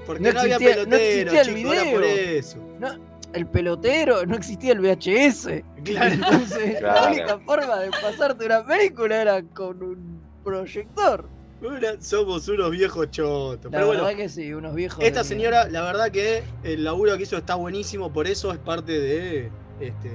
[0.06, 2.38] Porque No no, había existía- no pelotero, existía el chicos, era por video.
[2.38, 2.56] eso.
[2.80, 2.88] No,
[3.34, 5.64] el pelotero, no existía el VHS.
[5.84, 7.06] Entonces, la Claro.
[7.12, 11.28] única forma de pasarte una película era con un proyector.
[11.60, 13.64] Una- somos unos viejos chotos.
[13.64, 15.02] La Pero bueno, verdad que sí, unos viejos.
[15.02, 18.58] esta de señora, la verdad que el laburo que hizo está buenísimo, por eso es
[18.58, 20.10] parte de este,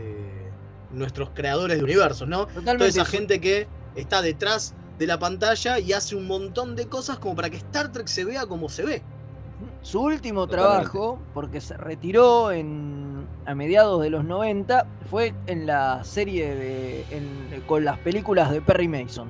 [0.92, 2.48] nuestros creadores de universos, ¿no?
[2.48, 7.18] Toda esa gente que está detrás de la pantalla y hace un montón de cosas
[7.20, 9.02] como para que Star Trek se vea como se ve.
[9.82, 10.90] Su último Totalmente.
[10.92, 17.06] trabajo, porque se retiró en, a mediados de los 90, fue en la serie de,
[17.12, 19.28] en- con las películas de Perry Mason.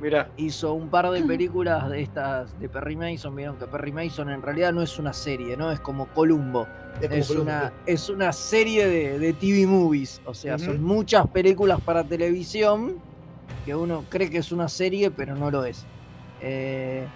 [0.00, 0.28] Mira.
[0.36, 3.34] Hizo un par de películas de estas de Perry Mason.
[3.34, 5.70] Vieron que Perry Mason en realidad no es una serie, ¿no?
[5.70, 6.66] Es como Columbo.
[7.00, 10.20] Es Es, como Columbo, una, es una serie de, de TV movies.
[10.26, 12.96] O sea, son muchas películas para televisión
[13.64, 15.86] que uno cree que es una serie, pero no lo es.
[16.42, 17.06] Eh,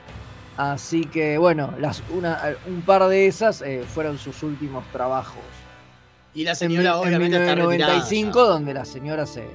[0.59, 5.42] así que, bueno, las, una, un par de esas eh, fueron sus últimos trabajos.
[6.34, 7.94] Y la En, señora en obviamente está retirada.
[7.94, 9.46] 1995, donde la señora se,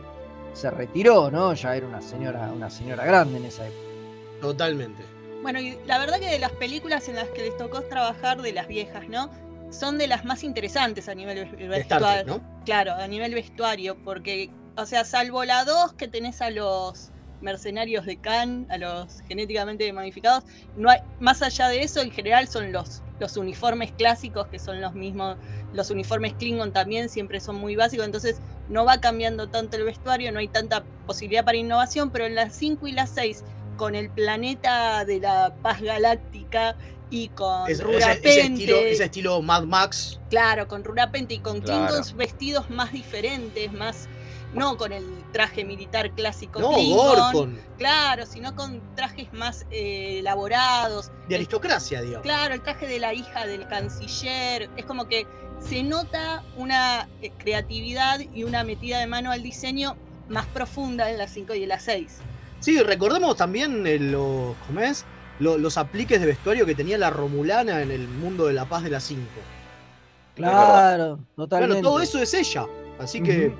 [0.53, 1.53] se retiró, ¿no?
[1.53, 3.87] Ya era una señora, una señora grande en esa época.
[4.41, 5.03] Totalmente.
[5.41, 8.53] Bueno, y la verdad que de las películas en las que les tocó trabajar de
[8.53, 9.29] las viejas, ¿no?
[9.71, 12.25] Son de las más interesantes a nivel vestuario.
[12.25, 12.41] ¿no?
[12.65, 17.11] Claro, a nivel vestuario, porque, o sea, salvo la 2 que tenés a los
[17.43, 20.43] mercenarios de Khan, a los genéticamente modificados,
[20.75, 24.81] no hay, más allá de eso, en general son los, los uniformes clásicos, que son
[24.81, 25.37] los mismos,
[25.71, 30.31] los uniformes Klingon también siempre son muy básicos, entonces no va cambiando tanto el vestuario,
[30.31, 33.43] no hay tanta posibilidad para innovación, pero en las 5 y las 6,
[33.75, 36.77] con el planeta de la paz galáctica
[37.09, 40.19] y con Es- ese, Rura ese estilo, Pente, ese estilo Mad Max.
[40.29, 41.87] Claro, con Rurapente y con Claro.
[41.87, 44.09] Klingons vestidos más diferentes, más.
[44.53, 47.59] No con el traje militar clásico No, Klingon, Gorkon.
[47.77, 51.11] Claro, sino con trajes más eh, elaborados.
[51.27, 52.21] De aristocracia, digamos.
[52.23, 54.69] Claro, el traje de la hija del canciller.
[54.77, 55.25] Es como que
[55.59, 59.95] se nota una eh, creatividad y una metida de mano al diseño
[60.29, 62.17] más profunda en las 5 y en las 6.
[62.59, 65.03] Sí, recordemos también eh, los, ¿cómo es?
[65.39, 68.83] Lo- los apliques de vestuario que tenía la Romulana en el mundo de la paz
[68.83, 69.21] de las 5.
[70.35, 71.75] Claro, totalmente.
[71.75, 72.65] Bueno, todo eso es ella.
[72.99, 73.53] Así que.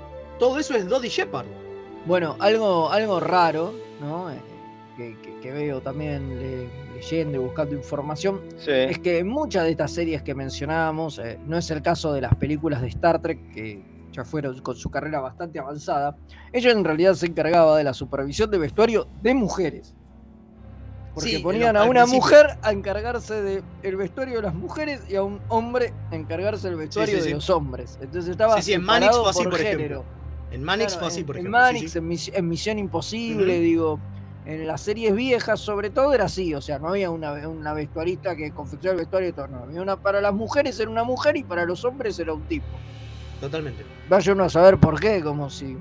[0.44, 1.46] Todo eso es Dodie Shepard.
[2.04, 4.30] Bueno, algo, algo raro, ¿no?
[4.30, 4.38] Eh,
[4.96, 8.70] Que, que- que veo también le- leyendo y buscando información, Sí.
[8.70, 12.20] es que en muchas de estas series que mencionábamos, eh, no es el caso de
[12.20, 13.82] las películas de Star Trek, que
[14.12, 16.16] ya fueron con su carrera bastante avanzada,
[16.52, 19.94] ella en realidad se encargaba de la supervisión de vestuario de mujeres.
[21.12, 22.20] Porque Sí, en ponían lo- a una principio.
[22.22, 26.76] mujer a encargarse del vestuario de las mujeres y a un hombre a encargarse del
[26.76, 27.34] vestuario sí, de sí.
[27.34, 27.98] los hombres.
[28.00, 30.04] Entonces estaba Sí, sí, en Manix separado fue así, por por ejemplo.
[30.54, 31.58] En Manix Claro, fue así, en- por en ejemplo.
[31.58, 31.98] sí, Manix, sí.
[31.98, 33.98] En, Mis- en Misión Imposible, digo,
[34.46, 38.36] en las series viejas sobre todo era así, o sea, no había una, una vestuarista
[38.36, 41.36] que confeccionara el vestuario y todo, no, había una para las mujeres era una mujer
[41.36, 42.66] y para los hombres era un tipo.
[43.40, 43.84] Totalmente.
[44.08, 45.76] Vaya uno a saber por qué, como si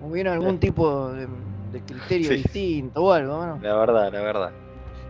[0.00, 0.58] hubiera algún Sí.
[0.58, 1.28] tipo de,
[1.72, 2.36] de criterio Sí.
[2.36, 3.58] distinto o algo, ¿no?
[3.62, 4.50] La verdad, la verdad.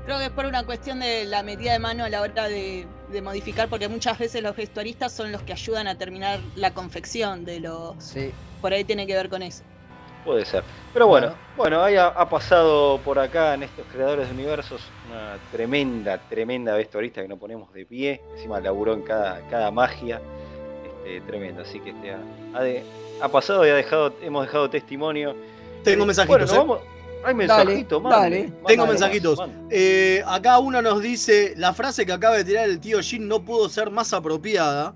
[0.05, 2.87] Creo que es por una cuestión de la metida de mano a la hora de,
[3.15, 7.45] de modificar, porque muchas veces los vestuaristas son los que ayudan a terminar la confección
[7.47, 7.95] de los.
[7.99, 8.31] Sí.
[8.61, 9.63] Por ahí tiene que ver con eso.
[10.25, 10.63] Puede ser.
[10.93, 15.37] Pero bueno, bueno, ahí ha, ha pasado por acá en estos creadores de universos una
[15.53, 18.21] tremenda, tremenda vestuarista que nos ponemos de pie.
[18.35, 20.21] Encima laburó en cada, cada magia.
[21.05, 21.63] Este, tremendo.
[21.63, 22.19] Así que este, ha,
[22.55, 22.83] ha de-
[23.21, 25.37] ha pasado y ha dejado, hemos dejado testimonio.
[25.85, 26.59] Tengo Eh, mensajitos, bueno, nos ¿eh?
[26.59, 26.79] vamos-
[27.25, 29.39] Hay mensajitos, Dale, Tengo mensajitos.
[29.71, 33.45] Eh, acá uno nos dice, la frase que acaba de tirar el tío Jin no
[33.45, 34.95] pudo ser más apropiada.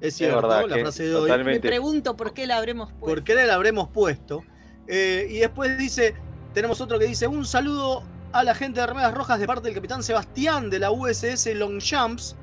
[0.00, 1.44] Es cierto, verdad la frase de hoy.
[1.44, 3.06] Me pregunto por qué la habremos puesto.
[3.06, 4.44] ¿Por qué la habremos puesto?
[4.88, 6.14] Eh, y después dice,
[6.54, 8.02] tenemos otro que dice, un saludo
[8.32, 12.36] a la gente de Remedas Rojas de parte del capitán Sebastián de la USS Longchamps.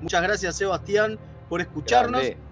[0.00, 1.18] Muchas gracias Sebastián
[1.48, 2.20] por escucharnos.
[2.20, 2.49] Grande.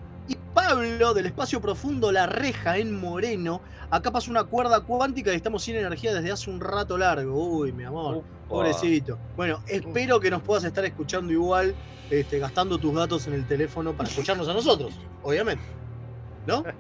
[0.55, 3.61] Pablo del espacio profundo La Reja en Moreno.
[3.91, 7.35] Acá pasa una cuerda cuántica y estamos sin energía desde hace un rato largo.
[7.59, 8.23] Uy, mi amor.
[8.49, 9.19] Pobrecito.
[9.37, 11.75] Bueno, espero que nos puedas estar escuchando igual,
[12.11, 15.65] este, gastando tus datos en el teléfono para escucharnos a nosotros, obviamente.
[16.47, 16.65] ¿No?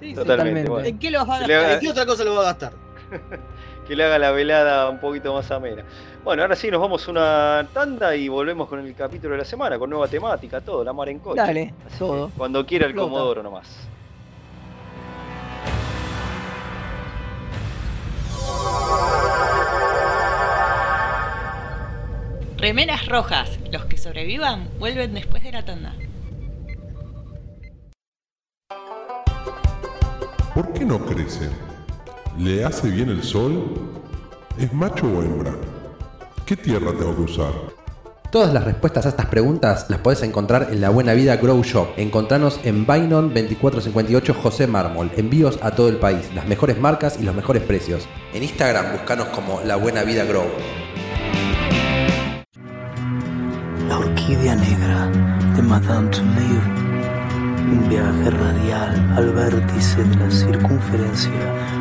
[0.00, 0.14] Sí, sí.
[0.14, 0.70] Totalmente.
[0.70, 0.86] bueno.
[0.86, 1.56] ¿En qué los va a gastar?
[1.58, 2.72] haga- ¿En qué otra cosa lo va a gastar?
[3.88, 5.82] que le haga la velada un poquito más amena.
[6.28, 9.44] Bueno, ahora sí, nos vamos a una tanda y volvemos con el capítulo de la
[9.46, 11.40] semana, con nueva temática, todo, la mar en coche.
[11.40, 12.30] Dale, todo.
[12.36, 13.10] Cuando quiera el Explota.
[13.10, 13.88] Comodoro nomás.
[22.58, 23.58] Remeras rojas.
[23.72, 25.94] Los que sobrevivan vuelven después de la tanda.
[30.54, 31.48] ¿Por qué no crece?
[32.38, 33.64] ¿Le hace bien el sol?
[34.58, 35.54] ¿Es macho o hembra?
[36.48, 37.52] ¿Qué tierra tengo que usar?
[38.32, 41.88] Todas las respuestas a estas preguntas las podés encontrar en La Buena Vida Grow Shop.
[41.98, 45.10] Encontranos en Bainon 2458 José Mármol.
[45.18, 48.08] Envíos a todo el país, las mejores marcas y los mejores precios.
[48.32, 50.46] En Instagram buscanos como La Buena Vida Grow.
[53.86, 55.06] La orquídea negra
[55.54, 56.62] de Madame Touleau.
[57.72, 61.77] Un viaje radial al vértice de la circunferencia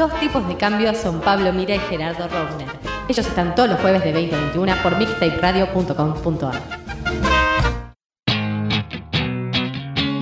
[0.00, 2.66] Dos tipos de cambios son Pablo Mira y Gerardo Rovner.
[3.06, 6.54] Ellos están todos los jueves de 20 a 21 por mixtaperadio.com.ar.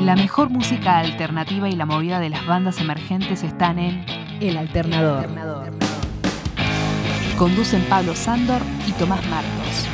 [0.01, 4.05] La mejor música alternativa y la movida de las bandas emergentes están en
[4.41, 5.29] El Alternador.
[7.39, 9.87] Conducen Pablo Sándor y Tomás Marcos.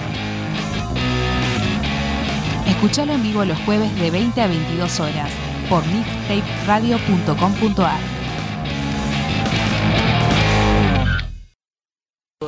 [2.66, 5.30] Escuchalo en vivo los jueves de 20 a 22 horas
[5.68, 8.13] por mixtaperadio.com.ar.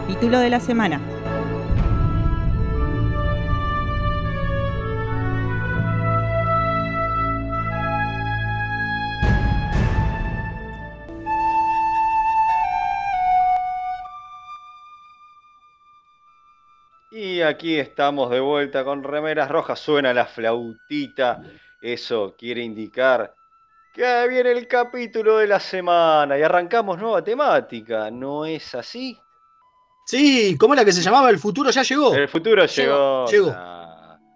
[0.00, 0.98] Capítulo de la semana.
[17.10, 19.78] Y aquí estamos de vuelta con remeras rojas.
[19.80, 21.42] Suena la flautita.
[21.82, 23.34] Eso quiere indicar
[23.92, 28.10] que viene el capítulo de la semana y arrancamos nueva temática.
[28.10, 29.20] ¿No es así?
[30.10, 31.30] Sí, ¿cómo era que se llamaba?
[31.30, 32.14] El futuro ya llegó.
[32.14, 33.26] El futuro llegó.
[33.30, 33.52] Llegó.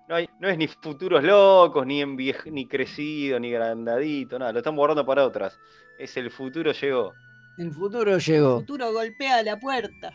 [0.06, 4.52] No, hay- no es ni futuros locos, ni, ni crecido, ni grandadito, nada.
[4.52, 5.58] Lo estamos guardando para otras.
[5.98, 7.12] Es el futuro llegó.
[7.58, 8.58] El futuro llegó.
[8.60, 10.12] futuro golpea la puerta.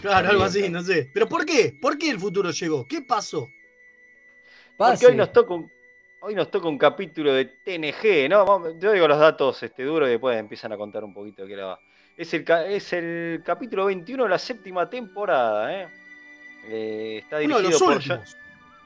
[0.00, 1.10] Claro, algo así, no sé.
[1.14, 1.78] ¿Pero por qué?
[1.80, 2.84] ¿Por qué el futuro llegó?
[2.88, 3.46] ¿Qué pasó?
[4.76, 5.70] Porque hoy nos toca un,
[6.22, 8.78] hoy nos toca un capítulo de TNG, ¿no?
[8.80, 11.56] Yo digo los datos este, duros y después empiezan a contar un poquito de qué
[11.56, 11.80] la va.
[12.16, 15.88] Es el, ca- es el capítulo 21 de la séptima temporada, ¿eh?
[16.68, 18.36] Eh, está Uno de dirigido los por últimos.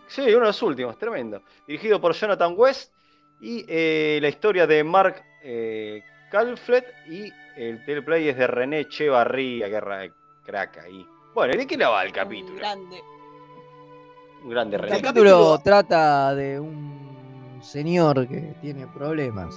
[0.09, 1.43] Sí, uno de los últimos, tremendo.
[1.67, 2.93] Dirigido por Jonathan West
[3.41, 9.69] y eh, la historia de Mark eh, Calflet y el teleplay es de René Chevarría,
[9.71, 10.09] que ra-
[10.45, 11.07] crack ahí.
[11.33, 12.57] Bueno, ¿y ¿de qué la va el capítulo?
[12.57, 13.01] Grande.
[14.43, 15.03] Un grande El René.
[15.03, 19.55] capítulo trata de un señor que tiene problemas.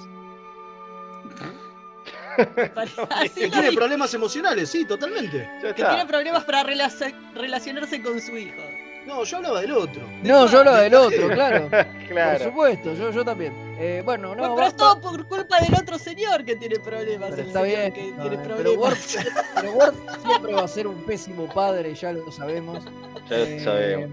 [3.36, 5.50] Que tiene problemas emocionales, sí, totalmente.
[5.62, 8.62] Que tiene problemas para relac- relacionarse con su hijo.
[9.06, 10.02] No, yo hablaba del otro.
[10.24, 11.70] No, yo hablo del otro, claro.
[12.08, 12.38] Claro.
[12.40, 13.52] Por supuesto, yo, yo también.
[13.80, 17.32] Eh, bueno, no, Bueno, pero es todo por culpa del otro señor que tiene problemas.
[17.32, 17.94] Pero el está señor bien.
[17.94, 18.78] que no, tiene pero problemas.
[18.78, 19.16] Worf,
[19.56, 22.86] pero Worf siempre va a ser un pésimo padre, ya lo sabemos.
[23.30, 24.10] Ya lo Eh, sabemos.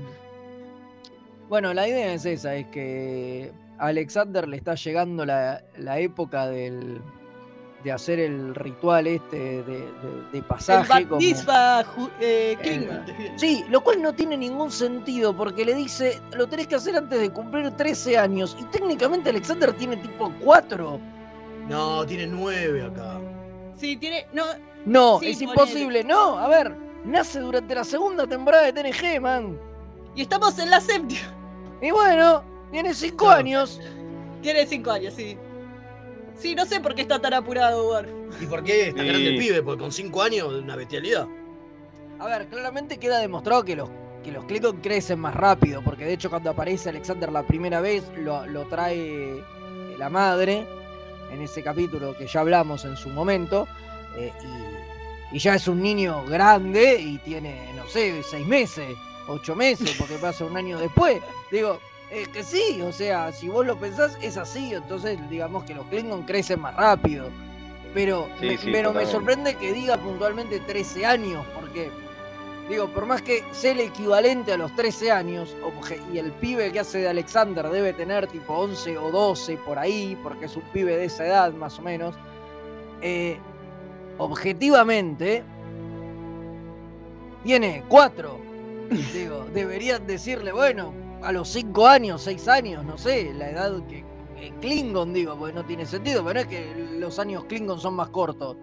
[1.48, 6.46] Bueno, la idea es esa, es que a Alexander le está llegando la, la época
[6.48, 7.00] del,
[7.84, 9.88] de hacer el ritual este de, de-
[10.32, 10.88] de El pasaje.
[10.88, 13.06] Bat como- Mitzvah, Ju- eh, Kingman.
[13.38, 17.18] Sí, lo cual no tiene ningún sentido porque le dice, lo tenés que hacer antes
[17.20, 21.00] de cumplir 13 años y técnicamente Alexander tiene tipo 4.
[21.68, 23.18] No, tiene nueve acá.
[23.76, 24.26] Sí, tiene.
[24.32, 24.44] No,
[24.84, 26.02] No, Sí, es imposible.
[26.04, 26.74] No, a ver,
[27.04, 29.58] nace durante la segunda temporada de TNG, man.
[30.14, 31.20] y estamos en la séptima.
[31.80, 33.80] Y bueno, tiene 5 años.
[34.42, 35.36] Tiene cinco años, sí.
[36.40, 38.08] Sí, no sé por qué está tan apurado, Worf.
[38.42, 39.08] ¿Y por qué está Sí.
[39.08, 39.62] grande el pibe?
[39.62, 41.26] Porque con cinco años es una bestialidad.
[42.18, 43.88] A ver, claramente queda demostrado que los,
[44.24, 48.04] que los Klingon crecen más rápido, porque de hecho cuando aparece Alexander la primera vez
[48.18, 49.42] lo, lo trae eh,
[49.98, 50.66] la madre
[51.32, 53.66] en ese capítulo que ya hablamos en su momento.
[54.18, 54.32] eh,
[55.32, 58.96] y ya es un niño grande y tiene, no sé, seis meses,
[59.28, 61.22] ocho meses, porque pasa un año después.
[61.52, 61.78] Digo,
[62.10, 65.86] es que sí, o sea, si vos lo pensás, es así, entonces digamos que los
[65.86, 67.28] Klingon crecen más rápido.
[67.94, 71.90] Pero, Sí, me, sí, pero me sorprende que diga puntualmente 13 años, porque,
[72.68, 75.56] digo, por más que sea el equivalente a los 13 años,
[76.12, 80.16] y el pibe que hace de Alexander debe tener tipo 11 o 12 por ahí,
[80.22, 82.14] porque es un pibe de esa edad más o menos,
[83.02, 83.38] eh,
[84.18, 85.42] objetivamente,
[87.44, 88.38] tiene 4.
[89.12, 90.92] Digo, deberían decirle, bueno,
[91.22, 94.04] a los 5 años, 6 años, no sé, la edad que,
[94.36, 97.94] que Klingon, digo, porque no tiene sentido, pero no es que los años Klingon son
[97.94, 98.56] más cortos.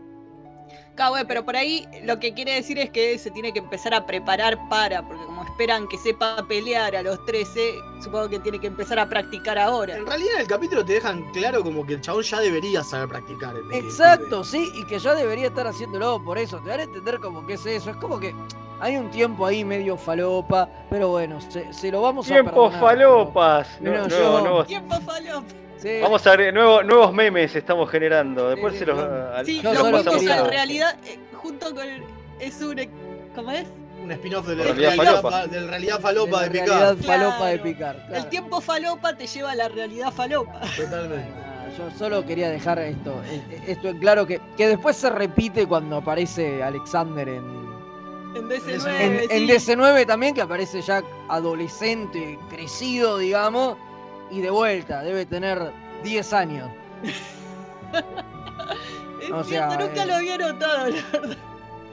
[0.97, 3.93] Claro, güey, pero por ahí lo que quiere decir es que se tiene que empezar
[3.93, 8.59] a preparar para, porque como esperan que sepa pelear a los 13, supongo que tiene
[8.59, 9.95] que empezar a practicar ahora.
[9.95, 13.07] En realidad en el capítulo te dejan claro como que el chabón ya debería saber
[13.09, 13.55] practicar.
[13.55, 16.57] el- el Exacto, sí, y que ya debería estar haciéndolo por eso.
[16.59, 17.91] Te van a entender como que es eso.
[17.91, 18.33] Es como que
[18.79, 22.79] hay un tiempo ahí medio falopa, pero bueno, se, se lo vamos a Tiempos perdonar.
[22.81, 23.67] falopas.
[23.79, 25.45] pero- No- Mira, nuevos- yo- nuevos- Tiempo falopa.
[25.77, 25.99] Sí.
[26.01, 28.49] Vamos a ver, nuevos, nuevos memes estamos generando.
[28.49, 28.99] Después sí, se los.
[29.45, 31.85] Sí, Yo los solo mismos quería- en realidad, eh, junto con.
[32.39, 32.81] Es un.
[33.35, 33.67] ¿Cómo es?
[34.03, 35.31] Un spin-off de la Realidad realidad, falopa.
[35.31, 36.67] fa- del realidad falopa de, la Picard.
[36.69, 37.63] realidad falopa de Claro.
[37.63, 38.07] picar.
[38.13, 40.59] El tiempo falopa te lleva a la realidad falopa.
[40.75, 41.25] Totalmente.
[41.67, 45.67] Ah, Yo solo quería dejar esto, eh, esto en claro que, que después se repite
[45.67, 47.43] cuando aparece Alexander en,
[48.35, 48.87] En DC9.
[49.01, 49.25] en, sí.
[49.29, 53.77] en DC9 también, que aparece ya adolescente, crecido, digamos,
[54.31, 55.71] y de vuelta, debe tener
[56.03, 56.69] 10 años.
[59.21, 61.37] Es o cierto, nunca eh, lo había notado, la verdad.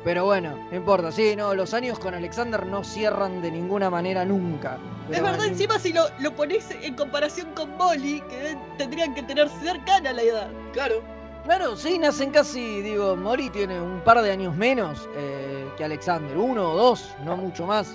[0.04, 4.24] Pero bueno, no importa, sí, no, los años con Alexander no cierran de ninguna manera
[4.24, 4.76] nunca.
[5.10, 9.22] Es verdad, en- encima si lo, lo pones en comparación con Molly, que tendrían que
[9.22, 10.48] tener cercana la edad.
[10.74, 10.96] Claro.
[11.44, 16.36] Claro, sí, nacen casi, digo, Mori tiene un par de años menos eh, que Alexander,
[16.36, 17.94] uno o dos, no mucho más.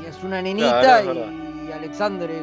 [0.00, 1.14] Y es una nenita Claro,
[1.66, 2.42] y Alexander es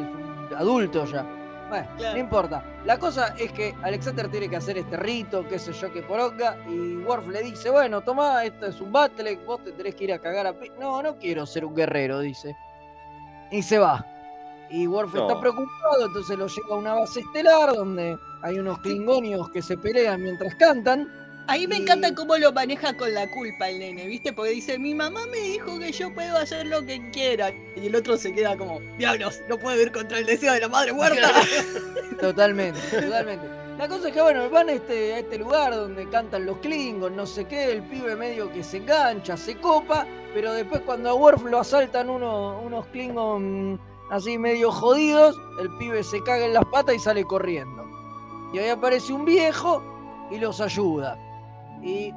[0.56, 1.24] adulto ya.
[1.68, 2.14] Bueno, Claro.
[2.14, 2.64] no importa.
[2.86, 6.56] La cosa es que Alexander tiene que hacer este rito, qué sé yo, qué poronga,
[6.66, 10.12] y Worf le dice, bueno, toma, esto es un battle, vos te tenés que ir
[10.14, 10.54] a cagar a...
[10.54, 10.72] pi-".
[10.80, 12.56] No, no quiero ser un guerrero, dice.
[13.50, 14.06] Y se va.
[14.70, 19.50] Y Worf está preocupado, entonces lo lleva a una base estelar donde hay unos klingonios
[19.50, 21.06] que se pelean mientras cantan.
[21.50, 24.34] Ahí me encanta cómo lo maneja con la culpa el nene, ¿viste?
[24.34, 27.50] Porque dice, mi mamá me dijo que yo puedo hacer lo que quiera.
[27.74, 30.68] Y el otro se queda como, diablos, no puedo ir contra el deseo de la
[30.68, 31.32] madre muerta.
[32.20, 33.46] Totalmente, totalmente.
[33.78, 37.16] La cosa es que, bueno, van a este, a este lugar donde cantan los Klingons,
[37.16, 41.14] no sé qué, el pibe medio que se engancha, se copa, pero después cuando a
[41.14, 43.80] Worf lo asaltan unos, unos Klingon
[44.10, 47.86] así medio jodidos, el pibe se caga en las patas y sale corriendo.
[48.52, 49.82] Y ahí aparece un viejo
[50.30, 51.16] y los ayuda.
[51.82, 52.12] Y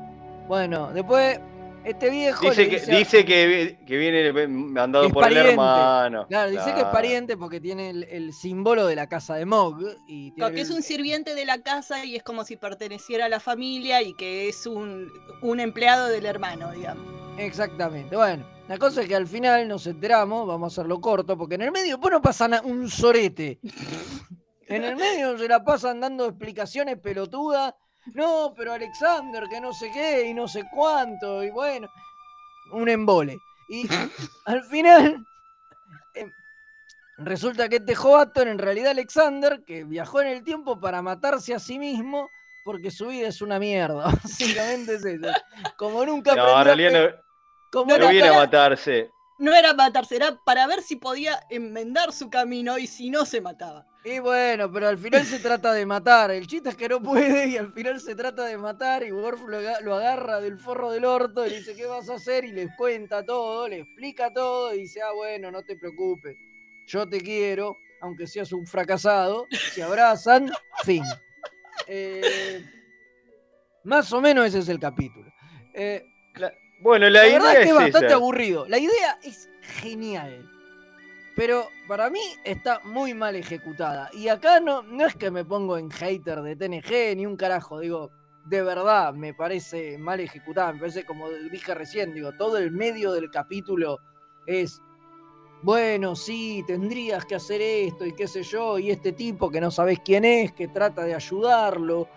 [0.48, 1.40] bueno, después
[1.84, 6.28] este viejo Dice le que, dice que, que viene mandado por el hermano.
[6.28, 9.80] Claro, dice que es pariente porque tiene el, el símbolo de la casa de Mog.
[10.08, 13.30] Y tiene Porque es un sirviente de la casa y es como si perteneciera a
[13.30, 17.04] la familia y que es un, un empleado del hermano, digamos.
[17.40, 18.16] Exactamente.
[18.16, 21.64] Bueno, la cosa es que al final nos enteramos, vamos a hacerlo corto, porque en
[21.64, 23.60] el medio después no pasa na- un sorete.
[24.68, 27.74] En el medio se la pasan dando explicaciones pelotudas.
[28.14, 31.88] No, pero Alexander, que no sé qué y no sé cuánto, y bueno,
[32.72, 33.38] un embole.
[33.70, 33.88] Y
[34.46, 35.26] al final,
[36.16, 36.30] eh,
[37.18, 41.60] resulta que este Joaton, en realidad Alexander, que viajó en el tiempo para matarse a
[41.60, 42.30] sí mismo,
[42.64, 44.06] porque su vida es una mierda.
[44.24, 45.28] Básicamente es eso.
[45.78, 47.24] Como nunca No, aprendió en a realidad pe- no,
[47.72, 49.10] como no viene a matarse.
[49.42, 53.42] No era matarse, era para ver si podía enmendar su camino y si no se
[53.42, 53.88] mataba.
[54.04, 56.30] Y bueno, pero al final se trata de matar.
[56.30, 59.42] El chiste es que no puede y al final se trata de matar y Worf
[59.48, 62.46] lo, aga- lo agarra del forro del orto y le dice, ¿qué vas a hacer?
[62.46, 66.36] Y le cuenta todo, le explica todo y dice, ah, bueno, no te preocupes.
[66.88, 69.48] Yo te quiero, aunque seas un fracasado.
[69.74, 70.52] Se abrazan,
[70.84, 71.04] fin.
[71.88, 72.64] Eh,
[73.84, 75.32] más o menos ese es el capítulo.
[75.74, 76.04] Eh,
[76.82, 78.16] Bueno, la, la idea verdad es que es bastante esa.
[78.16, 78.68] aburrido.
[78.68, 80.50] La idea es genial.
[81.36, 84.10] Pero para mí está muy mal ejecutada.
[84.14, 87.80] Y acá no, no es que me pongo en hater de TNG ni un carajo.
[87.80, 88.12] Digo,
[88.46, 90.74] de verdad me parece mal ejecutada.
[90.74, 94.00] Me parece, como dije recién, digo, todo el medio del capítulo
[94.46, 94.82] es.
[95.64, 99.70] Bueno, sí, tendrías que hacer esto y qué sé yo, y este tipo que no
[99.70, 102.10] sabes quién es, que trata de ayudarlo,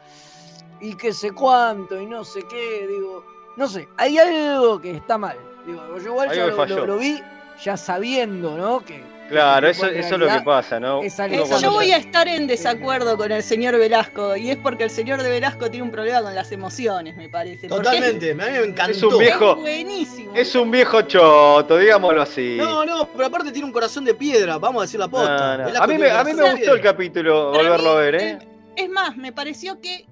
[0.80, 3.22] y qué sé cuánto, y no sé qué, digo,
[3.56, 5.36] no sé, hay algo que está mal.
[5.66, 7.22] Digo, yo igual ya lo, vi
[7.62, 8.84] ya sabiendo, ¿no?
[8.84, 11.02] Que Claro, eso, eso es lo que pasa, ¿no?
[11.02, 14.56] es Uno Eh, Yo voy a estar en desacuerdo con el señor Velasco y es
[14.56, 17.68] porque el señor de Velasco tiene un problema con las emociones, me parece.
[17.68, 18.92] Totalmente, a mí me encantó.
[18.92, 19.50] Es un viejo.
[19.52, 20.32] Es buenísimo.
[20.34, 22.56] Es un viejo choto, digámoslo así.
[22.58, 25.56] No, no, pero aparte tiene un corazón de piedra, vamos a decir la posta.
[25.56, 25.64] No, no.
[25.66, 28.38] Velasco A mí, me, a mí me gustó el capítulo, Para volverlo a ver, ¿eh?
[28.76, 30.06] Es más, me pareció que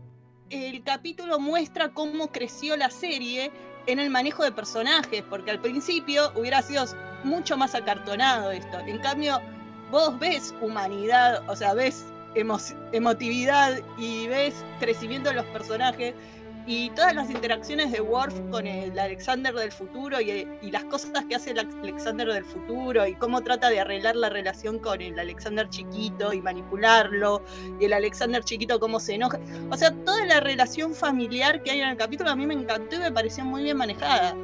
[0.52, 3.50] el capítulo muestra cómo creció la serie
[3.86, 6.84] en el manejo de personajes, porque al principio hubiera sido
[7.24, 8.78] mucho más acartonado esto.
[8.80, 9.40] En cambio,
[9.90, 12.60] vos ves humanidad, o sea, ves emo-
[12.92, 16.14] emotividad y ves crecimiento de los personajes
[16.66, 21.24] y todas las interacciones de Worf con el Alexander del futuro y, y las cosas
[21.28, 25.18] que hace el Alexander del futuro y cómo trata de arreglar la relación con el
[25.18, 27.42] Alexander chiquito y manipularlo
[27.80, 29.40] y el Alexander chiquito cómo se enoja.
[29.70, 32.96] O sea, toda la relación familiar que hay en el capítulo a mí me encantó
[32.96, 34.34] y me pareció muy bien manejada.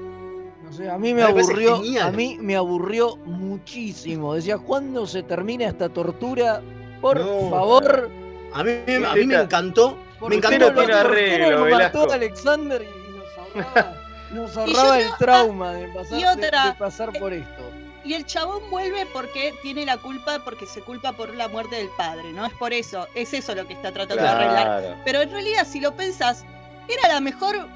[0.64, 4.34] No sé, a mí me aburrió, a mí me aburrió muchísimo.
[4.34, 6.60] Decía, ¿cuándo se termina esta tortura?
[7.00, 7.48] Por No.
[7.50, 8.10] favor.
[8.52, 8.72] A mí,
[9.06, 9.96] a mí me encantó.
[10.18, 10.58] ¿Por Me encantó.
[10.58, 13.94] no lo- tiene no arreglo, lo mató a Alexander y, nos ahorraba,
[14.30, 17.70] nos ahorraba el trauma de pasar, de- pasar por esto?
[18.04, 21.88] Y el chabón vuelve porque tiene la culpa, porque se culpa por la muerte del
[21.96, 22.46] padre, ¿no?
[22.46, 24.96] Es por eso, es eso lo que está tratando de arreglar.
[25.04, 26.44] Pero en realidad, si lo pensás,
[26.88, 27.66] era la mejor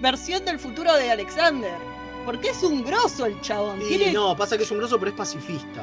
[0.00, 1.74] versión del futuro de Alexander.
[2.24, 3.80] Porque es un grosso el chabón.
[3.82, 5.82] Y Tiene- no, pasa que es un grosso, pero es pacifista.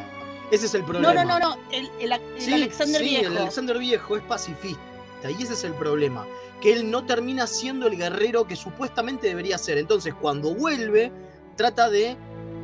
[0.49, 1.13] Ese es el no, problema.
[1.23, 3.31] no, no, no, El, el- el Sí, Alexander sí, viejo.
[3.31, 4.81] el Alexander viejo es pacifista.
[5.29, 6.25] Y ese es el problema.
[6.61, 9.77] Que él no termina siendo el guerrero que supuestamente debería ser.
[9.77, 11.11] Entonces, cuando vuelve,
[11.55, 12.15] trata de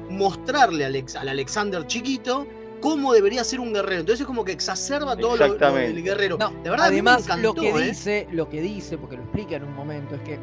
[0.09, 2.47] mostrarle al, Alex- al Alexander chiquito
[2.79, 4.01] cómo debería ser un guerrero.
[4.01, 6.37] Entonces, es como que exacerba todo lo, lo del guerrero.
[6.37, 7.87] No, de verdad, a mí me además, lo encantó, que ¿eh?
[7.87, 10.39] dice, lo que dice, porque lo explica en un momento, es que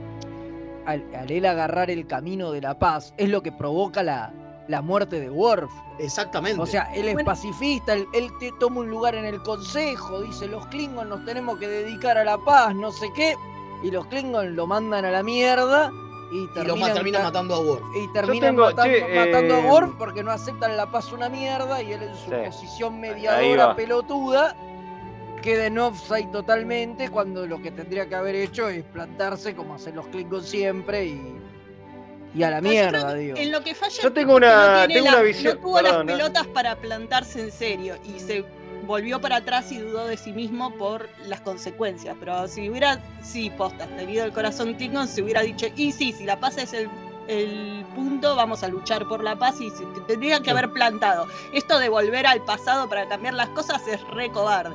[0.85, 4.33] al, al él agarrar el camino de la paz, es lo que provoca la,
[4.69, 5.71] la muerte de Worf.
[5.99, 6.61] Exactamente.
[6.61, 7.27] O sea, él es Bueno.
[7.27, 11.59] pacifista, él, él te toma un lugar en el consejo, dice los Klingons nos tenemos
[11.59, 13.35] que dedicar a la paz, no sé qué,
[13.83, 15.91] y los Klingons lo mandan a la mierda
[16.33, 17.83] y y lo terminan, ma- termina ca- matando a Worf.
[17.95, 21.29] y terminan tengo- matando, che, matando eh, a Worf porque no aceptan la paz una
[21.29, 22.37] mierda y él en su Sí.
[22.47, 24.57] posición mediadora pelotuda
[25.43, 29.95] queda en offside totalmente cuando lo que tendría que haber hecho es plantarse como hacen
[29.95, 31.37] los Klingons siempre y,
[32.35, 33.37] y a la No, mierda, digo.
[33.39, 36.07] En lo que falla Yo tengo una- no, tengo la- una visión- no tuvo perdón,
[36.07, 36.12] las ¿no?
[36.12, 38.45] pelotas para plantarse en serio y se
[38.87, 42.16] volvió para atrás y dudó de sí mismo por las consecuencias.
[42.20, 46.24] Pero si hubiera, sí, postas, tenido el corazón Klingon, se hubiera dicho, y sí, si
[46.24, 46.89] la paz es el,
[47.28, 51.26] el punto, vamos a luchar por la paz y se te tendría que haber plantado.
[51.55, 54.74] Esto de volver al pasado para cambiar las cosas es re cobarde.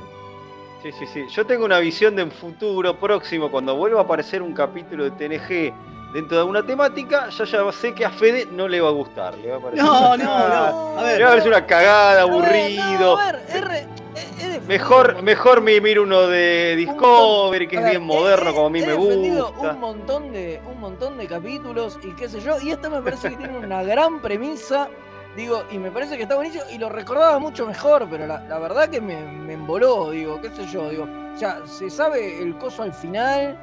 [0.82, 1.26] Sí, sí, sí.
[1.30, 5.12] Yo tengo una visión de un futuro próximo, cuando vuelva a aparecer un capítulo de
[5.12, 5.74] TNG
[6.14, 9.38] dentro de una temática, yo ya sé que a Fede no le va a gustar.
[9.38, 10.72] Le va a parecer No, no, cagada.
[10.72, 10.97] no.
[10.99, 13.18] A Le ver, va a parecer una cagada, no, aburrido.
[13.18, 18.49] a ver, es Mejor, mejor me miro uno de Discovery, que es ver, bien moderno,
[18.49, 19.72] he- como a mí he me gusta.
[19.74, 22.60] Un montón, de, un montón de capítulos y qué sé yo.
[22.62, 24.88] Y este me parece que tiene una gran premisa.
[25.36, 26.64] Digo, y me parece que está buenísimo.
[26.72, 30.49] Y lo recordaba mucho mejor, pero la, la verdad que me, me emboló, digo, qué
[30.49, 30.89] sé yo.
[30.89, 33.57] Digo, o sea, se sabe el coso al final.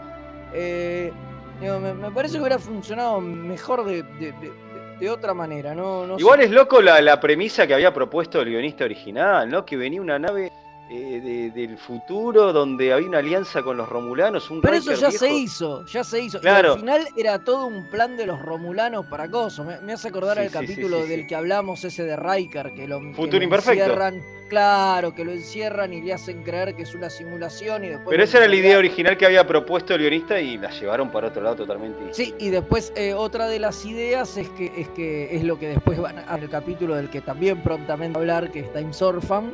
[0.52, 1.12] eh,
[1.60, 4.52] me, parece que hubiera funcionado mejor de, de- de-
[5.00, 5.74] de- otra manera.
[5.74, 9.64] No, no Igual es loco la, la premisa que había propuesto el guionista original, ¿no?
[9.64, 10.52] Que venía una nave
[10.88, 15.08] eh, de- del futuro donde había una alianza con los romulanos, un Pero eso ya
[15.08, 15.24] viejo.
[15.24, 16.38] se hizo, ya se hizo.
[16.38, 16.74] Y Claro.
[16.74, 19.64] al final era todo un plan de los romulanos para coso.
[19.64, 22.86] Me, me hace acordar Sí, sí, capítulo sí, del que hablamos, ese de Riker, que
[22.86, 23.82] lo, que Futuro lo imperfecto.
[23.84, 24.22] encierran.
[24.48, 28.06] Claro, que lo encierran y le hacen creer que es una simulación y después.
[28.10, 31.26] Pero esa era la idea original que había propuesto el guionista y la llevaron para
[31.28, 32.14] otro lado totalmente.
[32.14, 35.70] Sí, y después eh, otra de las ideas es que, es que es lo que
[35.70, 39.50] después van al capítulo del que también prontamente hablar, que es Time Surfan,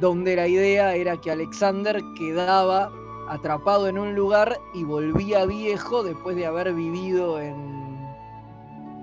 [0.00, 2.92] donde la idea era que Alexander quedaba
[3.28, 7.98] atrapado en un lugar y volvía viejo después de haber vivido en,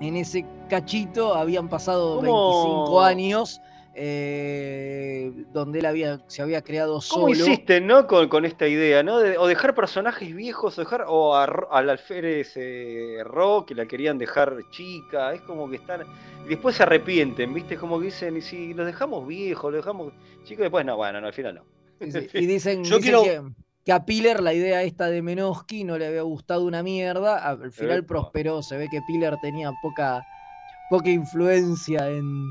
[0.00, 2.22] en ese cachito, habían pasado ¿Cómo?
[2.22, 3.62] 25 años.
[3.98, 7.22] Eh, donde él había, se había creado solo.
[7.22, 8.06] ¿Cómo insisten, no?
[8.06, 9.18] Con, con esta idea, ¿no?
[9.18, 11.04] De- o dejar personajes viejos, o dejar.
[11.08, 15.32] O a, al alférez eh, Ro, que la querían dejar chica.
[15.34, 16.02] Es como que están.
[16.44, 17.76] Y después se arrepienten, ¿viste?
[17.76, 20.12] Como que dicen, y si los dejamos viejos, los dejamos
[20.44, 21.62] chicos, después no, bueno, no, al final no.
[22.00, 22.28] Sí, sí.
[22.34, 25.96] Y dicen, Yo dicen quiero- que, que a Piller la idea esta de Menoski no
[25.98, 27.38] le había gustado una mierda.
[27.48, 28.06] Al final Epa.
[28.08, 28.62] prosperó.
[28.62, 30.22] Se ve que Piller tenía poca,
[30.90, 32.44] poca influencia en,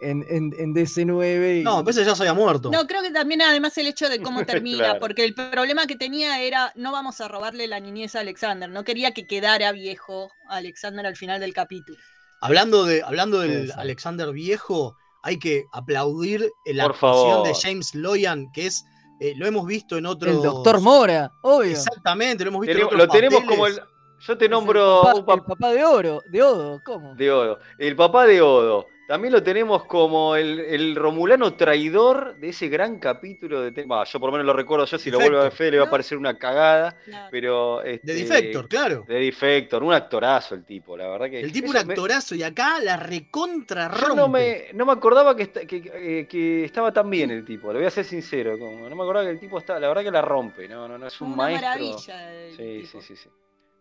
[0.00, 1.60] en, en, en DC9.
[1.60, 2.70] y- No, pues ya se había muerto.
[2.70, 5.00] No, creo que también además el hecho de cómo termina, Claro.
[5.00, 8.84] porque el problema que tenía era no vamos a robarle la niñez a Alexander, no
[8.84, 11.98] quería que quedara viejo Alexander al final del capítulo.
[12.40, 13.78] Hablando, de, hablando del Eso.
[13.80, 17.62] Alexander viejo, hay que aplaudir la Por actuación de favor.
[17.62, 18.84] James Loyan, que es,
[19.20, 20.34] eh, lo hemos visto en otros...
[20.36, 21.70] El doctor Mora, obvio.
[21.70, 23.80] Exactamente, lo hemos visto Tenemos- en lo otros tenemos como el.
[24.26, 27.14] Yo te nombro Papá- un papá el papá de oro, de Odo, ¿cómo?
[27.14, 27.58] de Odo.
[27.78, 28.86] El papá de Odo.
[29.06, 33.84] También lo tenemos como el, el Romulano traidor de ese gran capítulo de.
[33.84, 35.52] Bah, yo por lo menos lo recuerdo yo, si lo vuelvo a ver.
[35.52, 36.96] Fede le va a parecer una cagada.
[37.30, 37.82] Pero.
[37.82, 39.04] este, De Defector, claro.
[39.06, 41.40] De Defector, un actorazo el tipo, la verdad que.
[41.40, 44.06] El tipo un me- actorazo y acá la recontra rompe.
[44.08, 47.44] Yo no me, no me acordaba que, esta- que, eh, que estaba tan bien el
[47.44, 48.58] tipo, le voy a ser sincero.
[48.58, 50.96] como- no me acordaba que el tipo está, la verdad que la rompe, no, no,
[50.96, 51.68] no es un Una maestro.
[51.68, 53.28] maravilla el Sí, sí, sí, sí.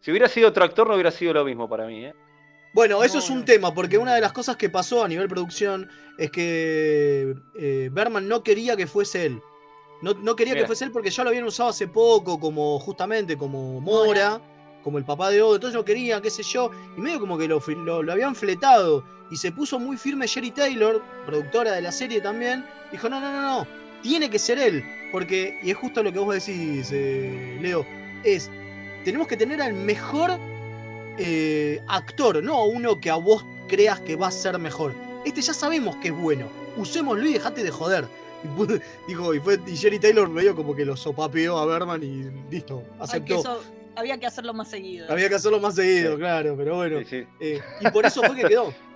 [0.01, 2.13] Si hubiera sido otro actor no hubiera sido lo mismo para mí, ¿eh?
[2.74, 5.88] Bueno, eso es un tema, porque una de las cosas que pasó a nivel producción
[6.17, 9.41] es que eh, Berman no quería que fuese él.
[10.01, 13.38] No, no quería que fuese él porque ya lo habían usado hace poco, como justamente
[13.38, 14.41] como Mora,
[14.84, 17.47] como el papá de Odo, entonces no quería, qué sé yo, y medio como que
[17.47, 19.03] lo, lo- lo habían fletado.
[19.32, 23.32] Y se puso muy firme Jerry Taylor, productora de la serie también, dijo, no, no,
[23.32, 23.67] no, no,
[24.01, 24.84] tiene que ser él.
[25.11, 27.86] Porque, y es justo lo que vos decís, eh, Leo,
[28.24, 28.49] es,
[29.05, 30.38] tenemos que tener al mejor
[31.18, 34.93] eh, actor, no uno que a vos creas que va a ser mejor.
[35.26, 36.47] Este ya sabemos que es bueno.
[36.78, 38.05] Usémoslo y dejate de joder.
[38.43, 38.47] Y,
[39.07, 42.84] dijo, y, fue, y Jerry Taylor medio como que lo sopapeó a Berman y listo,
[42.93, 43.39] Ay, que aceptó.
[43.39, 43.64] eso
[43.95, 45.11] había que hacerlo más seguido.
[45.11, 46.99] Había que hacerlo más seguido, claro, pero bueno.
[47.39, 48.74] eh, y por eso fue que quedó.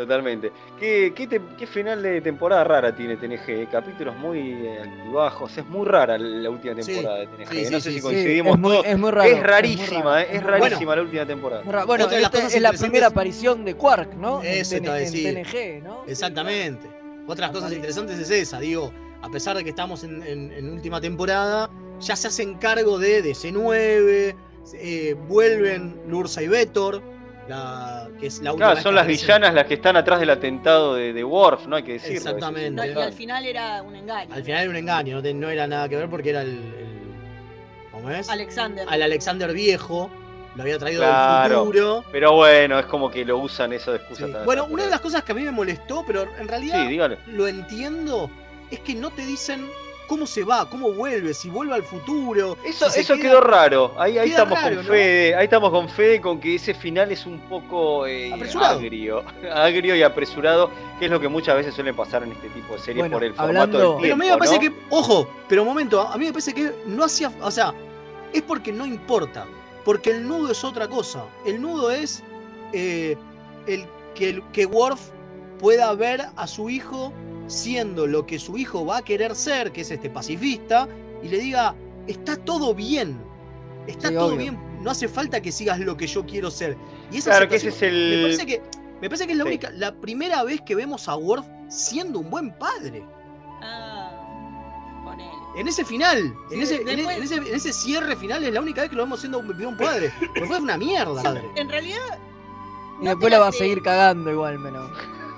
[0.00, 0.50] Totalmente.
[0.78, 3.48] ¿Qué, qué, te- qué final de temporada rara tiene TNG?
[3.50, 3.68] eh?
[3.70, 5.58] Capítulos muy eh, altibajos.
[5.58, 7.48] Es muy rara la última Sí, temporada de TNG.
[7.48, 8.00] sí, no sí, sé si sí.
[8.00, 8.86] coincidimos Es muy- todos.
[8.86, 11.62] es muy raro, es muy rarísima, eh, es rarísima la última temporada.
[11.70, 14.42] Ra- Bueno, Otra de las cosas es la primera aparición de Quark, ¿no?
[14.42, 15.34] En Eso en decir.
[15.34, 16.04] TNG, ¿no?
[16.06, 16.88] Exactamente.
[17.26, 18.90] Otras cosas interesantes es esa, digo,
[19.20, 21.68] a pesar de que estamos en, en- en última temporada,
[22.00, 24.34] ya se hacen cargo de DC9,
[24.74, 27.02] eh, vuelven Lursa y Vetor,
[27.50, 30.94] la, que es la última Claro, son las villanas las que están atrás del atentado
[30.94, 31.76] de, de Worf, ¿no?
[31.76, 32.16] Hay que decirlo.
[32.16, 32.70] Exactamente.
[32.70, 34.34] No, y al final era un engaño.
[34.34, 36.48] Al final era un engaño, no, te- no era nada que ver porque era el.
[36.48, 38.28] el- ¿Cómo es?
[38.30, 38.86] Alexander.
[38.88, 40.10] Al Alexander viejo,
[40.54, 41.48] lo había traído Claro.
[41.56, 42.04] del futuro.
[42.12, 44.26] Pero bueno, es como que lo usan eso de excusa.
[44.26, 44.32] Sí.
[44.44, 46.98] Bueno, una de las cosas que a mí me molestó, pero en realidad Sí,
[47.32, 48.30] lo entiendo,
[48.70, 49.66] es que no te dicen
[50.10, 52.56] cómo se va, cómo vuelve, si vuelve al futuro.
[52.64, 53.94] Eso, si se eso queda- quedó raro.
[53.96, 54.90] Ahí, estamos raro, con ¿no?
[54.92, 55.36] Fede.
[55.36, 59.22] Ahí estamos con Fede con que ese final es un poco eh, agrio.
[59.54, 62.80] Agrio y apresurado, que es lo que muchas veces suele pasar en este tipo de
[62.80, 64.14] series Bueno, por el formato hablando- del Pero tiempo.
[64.14, 64.60] a mí me parece ¿no?
[64.60, 67.72] que, ojo, pero un momento, a mí me parece que no hacía, o sea,
[68.32, 69.46] es porque no importa,
[69.84, 71.24] porque el nudo es otra cosa.
[71.46, 72.24] El nudo es
[72.72, 73.16] eh,
[73.68, 73.86] el
[74.16, 75.00] que, el- que Worf
[75.60, 77.12] pueda ver a su hijo
[77.50, 80.88] siendo lo que su hijo va a querer ser, que es este pacifista,
[81.22, 81.74] y le diga,
[82.06, 83.18] está todo bien,
[83.86, 84.36] está Sí, todo obvio.
[84.38, 86.76] bien, no hace falta que sigas lo que yo quiero ser.
[87.12, 88.62] Y esa Claro, que ese es el- Me parece que,
[89.00, 89.48] me parece que es la Sí.
[89.48, 93.04] única, la primera vez que vemos a Worf siendo un buen padre.
[93.62, 95.30] Ah, ponele.
[95.56, 98.60] En ese final, en, ese, en, después- en ese, en ese cierre final es la
[98.60, 100.12] única vez que lo vemos siendo un, un padre.
[100.18, 101.42] Porque fue una mierda, padre.
[101.56, 102.18] En realidad,
[103.02, 104.90] Y después la va a seguir cagando igual, menos.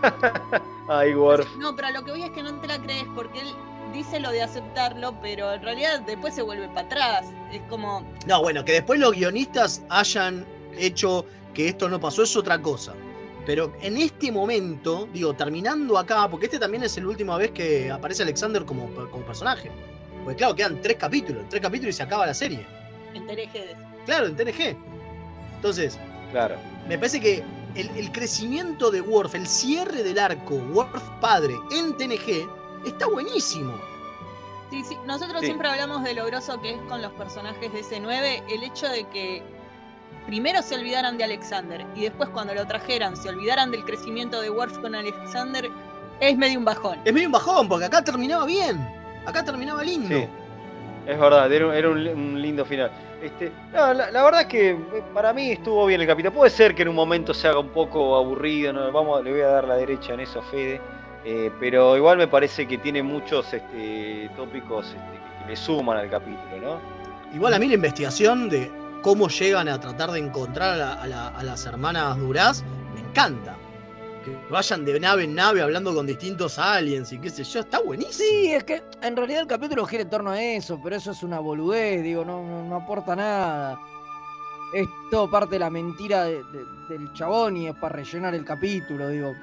[0.99, 1.49] Ay, Worf.
[1.57, 3.49] no, pero a lo que voy es que no te la crees porque él
[3.93, 7.27] dice lo de aceptarlo, pero en realidad después se vuelve para atrás.
[7.53, 10.47] Es como, No, bueno, que después los guionistas hayan
[10.79, 12.95] hecho que esto no pasó es otra cosa.
[13.45, 17.91] Pero en este momento, digo, terminando acá, porque este también es la última vez que
[17.91, 19.71] aparece Alexander como, como personaje.
[20.23, 22.65] Porque claro, quedan tres capítulos, tres capítulos y se acaba la serie.
[23.15, 24.05] en TNG.
[24.07, 24.77] Claro, en TNG.
[25.57, 25.99] Entonces,
[26.31, 26.55] Claro.
[26.89, 27.43] me parece que
[27.75, 32.49] el, el crecimiento de Worf, el cierre del arco Worf padre en TNG,
[32.87, 33.73] está buenísimo.
[34.71, 35.47] Sí, sí, nosotros Sí.
[35.47, 39.05] siempre hablamos de lo groso que es con los personajes de S9, el hecho de
[39.09, 39.43] que
[40.27, 44.51] primero se olvidaran de Alexander y después cuando lo trajeran se olvidaran del crecimiento de
[44.51, 45.71] Worf con Alexander,
[46.21, 46.99] es medio un bajón.
[47.05, 48.79] Es medio un bajón, porque acá terminaba bien.
[49.27, 50.17] Acá terminaba lindo.
[50.17, 50.29] Sí.
[51.07, 52.91] Es verdad, era, un- era un, lindo final.
[53.23, 54.77] Este, no, la, la verdad es que eh,
[55.15, 56.33] para mí estuvo bien el capítulo.
[56.35, 58.91] Puede ser que en un momento se haga un poco aburrido, ¿no?
[58.93, 60.81] Vamos, le voy a dar la derecha en eso a Fede.
[61.25, 64.99] eh, pero igual me parece que tiene muchos este, tópicos este,
[65.45, 66.81] que le suman al capítulo, ¿no?
[67.35, 68.71] Igual a mí la investigación de
[69.03, 72.63] cómo llegan a tratar de encontrar a, la- a la- a las hermanas Duraz
[72.95, 73.55] me encanta.
[74.25, 77.81] Que vayan de nave en nave hablando con distintos aliens y qué sé yo, está
[77.81, 78.15] buenísimo.
[78.29, 81.23] Sí, es que en realidad el capítulo gira en torno a eso, pero eso es
[81.23, 83.79] una boludez, digo, no, no, no aporta nada.
[84.75, 86.65] Es todo parte de la mentira de- de-
[86.99, 89.35] del chabón y es para rellenar el capítulo, digo.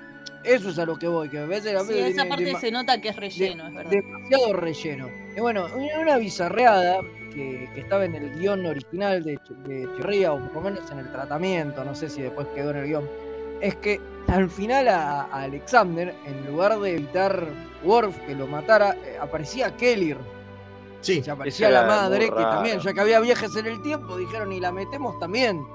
[0.44, 3.02] Eso es a lo que voy, que a veces Sí, esa tiene parte se nota
[3.02, 3.92] que es relleno, es verdad.
[3.92, 5.10] demasiado relleno.
[5.36, 5.68] Y bueno,
[6.00, 7.02] una, bizarreada
[7.34, 11.00] que, que estaba en el guion original de, de Chirría, o por lo menos en
[11.00, 13.10] el tratamiento, no sé si después quedó en el guion,
[13.62, 14.00] es que
[14.30, 17.48] al final a, a Alexander, en lugar de evitar
[17.84, 20.18] Worf que lo matara, eh, aparecía Kellir.
[21.02, 24.52] Sí, Se aparecía la madre, que también, ya que había viajes en el tiempo, dijeron
[24.52, 25.66] y la metemos también.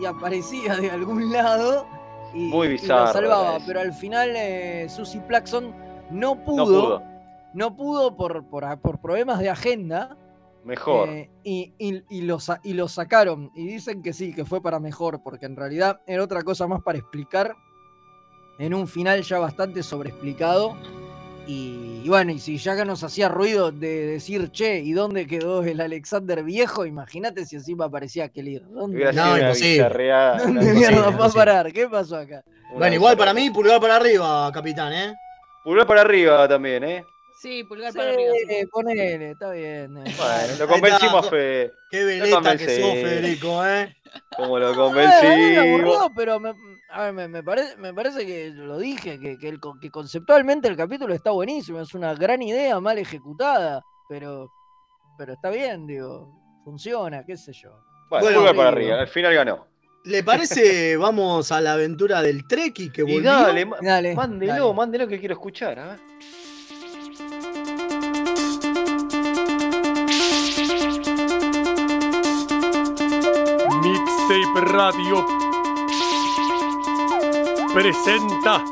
[0.00, 1.86] Y aparecía de algún lado
[2.32, 3.56] y, Muy y bizarro lo salvaba.
[3.56, 3.64] eso.
[3.66, 5.74] Pero al final eh, Susie Plaxon
[6.10, 7.02] no pudo, No pudo.
[7.54, 10.16] no pudo por, por, por problemas de agenda.
[10.64, 11.08] Mejor.
[11.10, 13.50] eh, y, y- y lo, y lo sacaron.
[13.56, 16.80] Y dicen que sí, que fue para mejor, porque en realidad era otra cosa más
[16.82, 17.54] para explicar.
[18.58, 20.76] En un final ya bastante sobreexplicado.
[21.46, 25.26] Y, y bueno, y si ya que nos hacía ruido de decir, che, ¿y dónde
[25.26, 26.86] quedó el Alexander viejo?
[26.86, 28.60] Imagínate si encima aparecía Kelly.
[28.70, 30.10] ¿Dónde, No, imposible.
[30.38, 31.70] ¿Dónde mierda va a parar?
[31.72, 32.42] ¿Qué pasó acá?
[32.70, 35.14] una Bueno, igual para mí, pulgar para arriba, capitán, ¿eh?
[35.64, 37.04] Pulgar para arriba también, ¿eh?
[37.42, 38.32] Sí, pulgar Sí, para arriba.
[38.48, 38.66] sí.
[38.72, 39.98] ponele, está bien.
[39.98, 40.14] eh.
[40.16, 41.30] Bueno, lo convencimos a está.
[41.30, 41.72] Fe.
[41.90, 43.94] Qué veleta que sos, Federico, ¿eh?
[44.34, 45.58] Como lo convencimos.
[45.58, 46.52] aburrido, pero me,
[46.94, 50.68] a ver, me, me parece, me parece que lo dije, que, que el que conceptualmente
[50.68, 54.50] el capítulo está buenísimo, es una gran idea mal ejecutada, pero,
[55.18, 56.30] pero está bien, digo,
[56.64, 57.70] funciona, qué sé yo.
[58.10, 59.00] Bueno, Bueno, para arriba.
[59.00, 59.66] Al final ganó.
[60.04, 63.22] ¿Le parece, vamos a la aventura del Treki que Y volvió?
[63.32, 64.74] dale, Dale, mándelo, dale.
[64.74, 65.78] mándelo que quiero escuchar.
[65.78, 66.00] A ver.
[73.82, 75.24] Mixtape Radio
[77.74, 78.64] presenta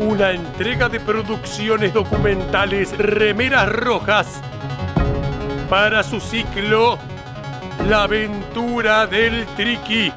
[0.00, 4.42] una entrega de producciones documentales Remeras Rojas
[5.70, 6.98] para su ciclo
[7.88, 10.12] La aventura del Triqui.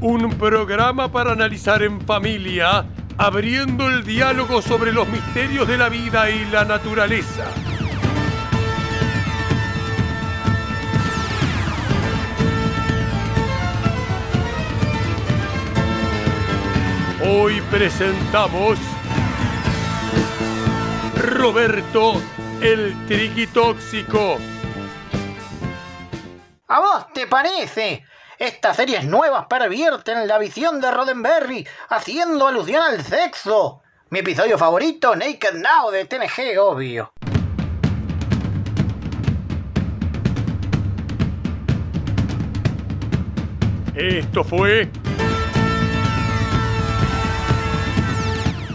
[0.00, 2.86] Un programa para analizar en familia,
[3.18, 7.73] abriendo el diálogo sobre los misterios de la vida y la naturaleza.
[17.26, 18.78] Hoy presentamos
[21.16, 22.20] Roberto
[22.60, 24.36] el Triquitóxico.
[26.68, 28.04] ¿A vos te parece?
[28.38, 33.80] Estas series nuevas pervierten la visión de Roddenberry, haciendo alusión al sexo.
[34.10, 37.10] Mi episodio favorito, Naked Now de TNG, obvio.
[43.94, 44.90] Esto fue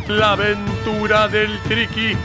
[0.10, 2.16] La aventura del Triqui.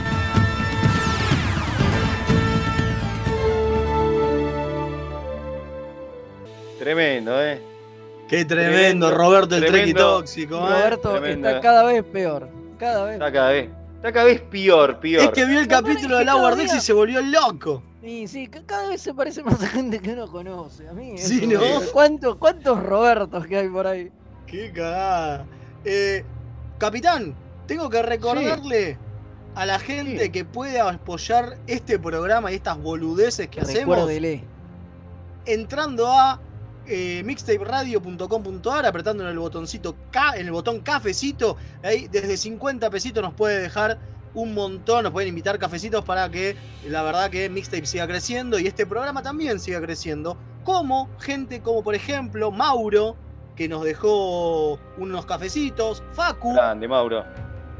[6.78, 7.60] Tremendo, ¿eh?
[8.28, 10.18] Qué tremendo, Roberto el tremendo.
[10.18, 10.70] tóxico, ¿eh?
[10.70, 11.48] Roberto Tremendo.
[11.48, 15.22] está cada vez peor, cada vez Está cada vez, está cada vez peor, peor.
[15.24, 17.82] Es que vio el capítulo de Decks día- y se volvió loco.
[18.02, 20.88] Sí, sí, ca- cada vez se parece más a gente que uno conoce.
[20.88, 21.80] A mí, Sí, eso, ¿no?
[21.92, 24.10] ¿Cuántos, ¿Cuántos Robertos que hay por ahí?
[24.46, 25.46] Qué cagada.
[25.84, 26.24] Eh,
[26.78, 27.34] capitán,
[27.66, 28.98] tengo que recordarle
[29.54, 30.30] a la gente Sí.
[30.30, 34.44] que puede apoyar este programa y estas boludeces que hacemos Recuérdele.
[35.46, 36.40] entrando a
[36.86, 43.22] eh, mixtaperadio.com.ar, apretando en el botoncito K, en el botón cafecito, ahí desde 50 pesitos
[43.22, 43.98] nos puede dejar
[44.34, 46.56] un montón, nos pueden invitar cafecitos para que
[46.88, 50.36] la verdad que Mixtape siga creciendo y este programa también siga creciendo.
[50.64, 53.16] Como gente como por ejemplo Mauro,
[53.56, 57.24] que nos dejó unos cafecitos, Facu, Grande, Mauro.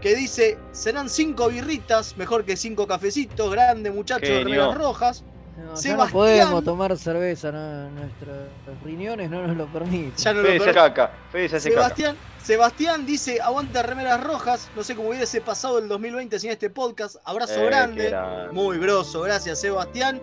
[0.05, 5.25] Que dice, serán cinco birritas, mejor que cinco cafecitos, grande muchacho de remeras rojas.
[5.57, 6.13] No, ya no Sebastián.
[6.13, 8.37] podemos tomar cerveza, no, nuestros
[8.85, 10.13] riñones no nos lo permiten.
[10.15, 11.11] Ya no lo Fede se per- caca.
[11.33, 11.71] Fede se caca.
[11.71, 14.69] Sebastián, Sebastián dice, aguanta remeras rojas.
[14.77, 17.17] No sé cómo hubiese pasado el 2020 sin este podcast.
[17.25, 18.11] Abrazo Eh, grande.
[18.11, 18.53] grande.
[18.53, 20.21] Muy grosso, gracias Sebastián.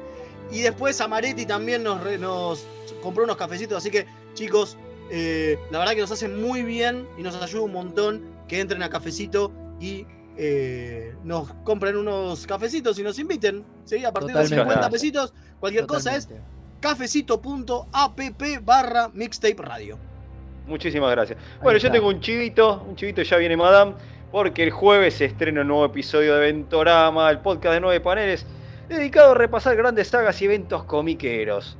[0.51, 2.67] Y después Amaretti también nos, re- nos
[3.01, 3.79] compró unos cafecitos.
[3.79, 4.05] Así que,
[4.35, 4.77] chicos,
[5.09, 8.83] eh, la verdad que nos hacen muy bien y nos ayuda un montón que entren
[8.83, 9.51] a cafecito
[9.81, 10.05] y
[10.37, 13.65] eh, nos compren unos cafecitos y nos inviten.
[13.83, 14.05] ¿sí?
[14.05, 14.55] A partir de Totalmente.
[14.55, 14.91] 50 Gracias.
[14.91, 16.29] pesitos, cualquier cosa es
[16.79, 18.19] cafecito.app
[18.63, 19.97] barra mixtape radio.
[20.67, 21.37] Muchísimas gracias.
[21.61, 23.93] Bueno, yo tengo un chivito, un chivito ya viene Madame,
[24.31, 28.45] porque el jueves se estrena un nuevo episodio de Ventorama, el podcast de nueve paneles,
[28.87, 31.77] dedicado a repasar grandes sagas y eventos comiqueros.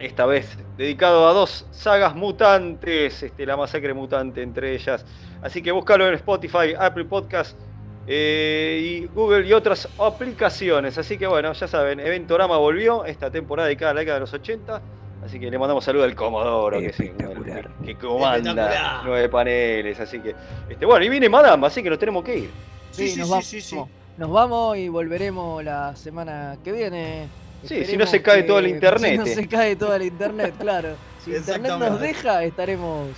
[0.00, 5.04] Esta vez dedicado a dos sagas mutantes, este, la masacre mutante entre ellas.
[5.42, 7.58] Así que búscalo en Spotify, Apple Podcast
[8.06, 10.96] eh, y Google y otras aplicaciones.
[10.98, 14.32] Así que bueno, ya saben, Eventorama volvió esta temporada dedicada a la década de los
[14.32, 14.80] 80.
[15.24, 20.00] Así que le mandamos saludos al Comodoro, que, es el- que, que comanda nueve paneles.
[20.00, 20.34] Así que,
[20.68, 22.50] este, bueno, y viene Madame, así que nos tenemos que ir.
[22.90, 23.44] Sí, Sí, sí, nos sí, vamos.
[23.46, 23.80] sí, sí.
[24.16, 27.28] Nos vamos y volveremos la semana que viene.
[27.64, 29.12] Sí, si no se cae todo el internet.
[29.12, 29.34] Si no eh.
[29.34, 30.96] se cae toda la internet, claro.
[31.24, 33.08] Si internet nos deja, estaremos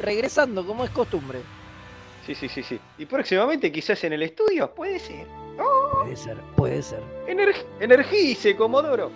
[0.00, 1.40] regresando como es costumbre.
[2.26, 2.80] Sí, sí, sí, sí.
[2.98, 5.26] Y próximamente quizás en el estudio, puede ser.
[6.02, 7.00] Puede ser, puede ser.
[7.28, 9.10] Ener- energice, Comodoro.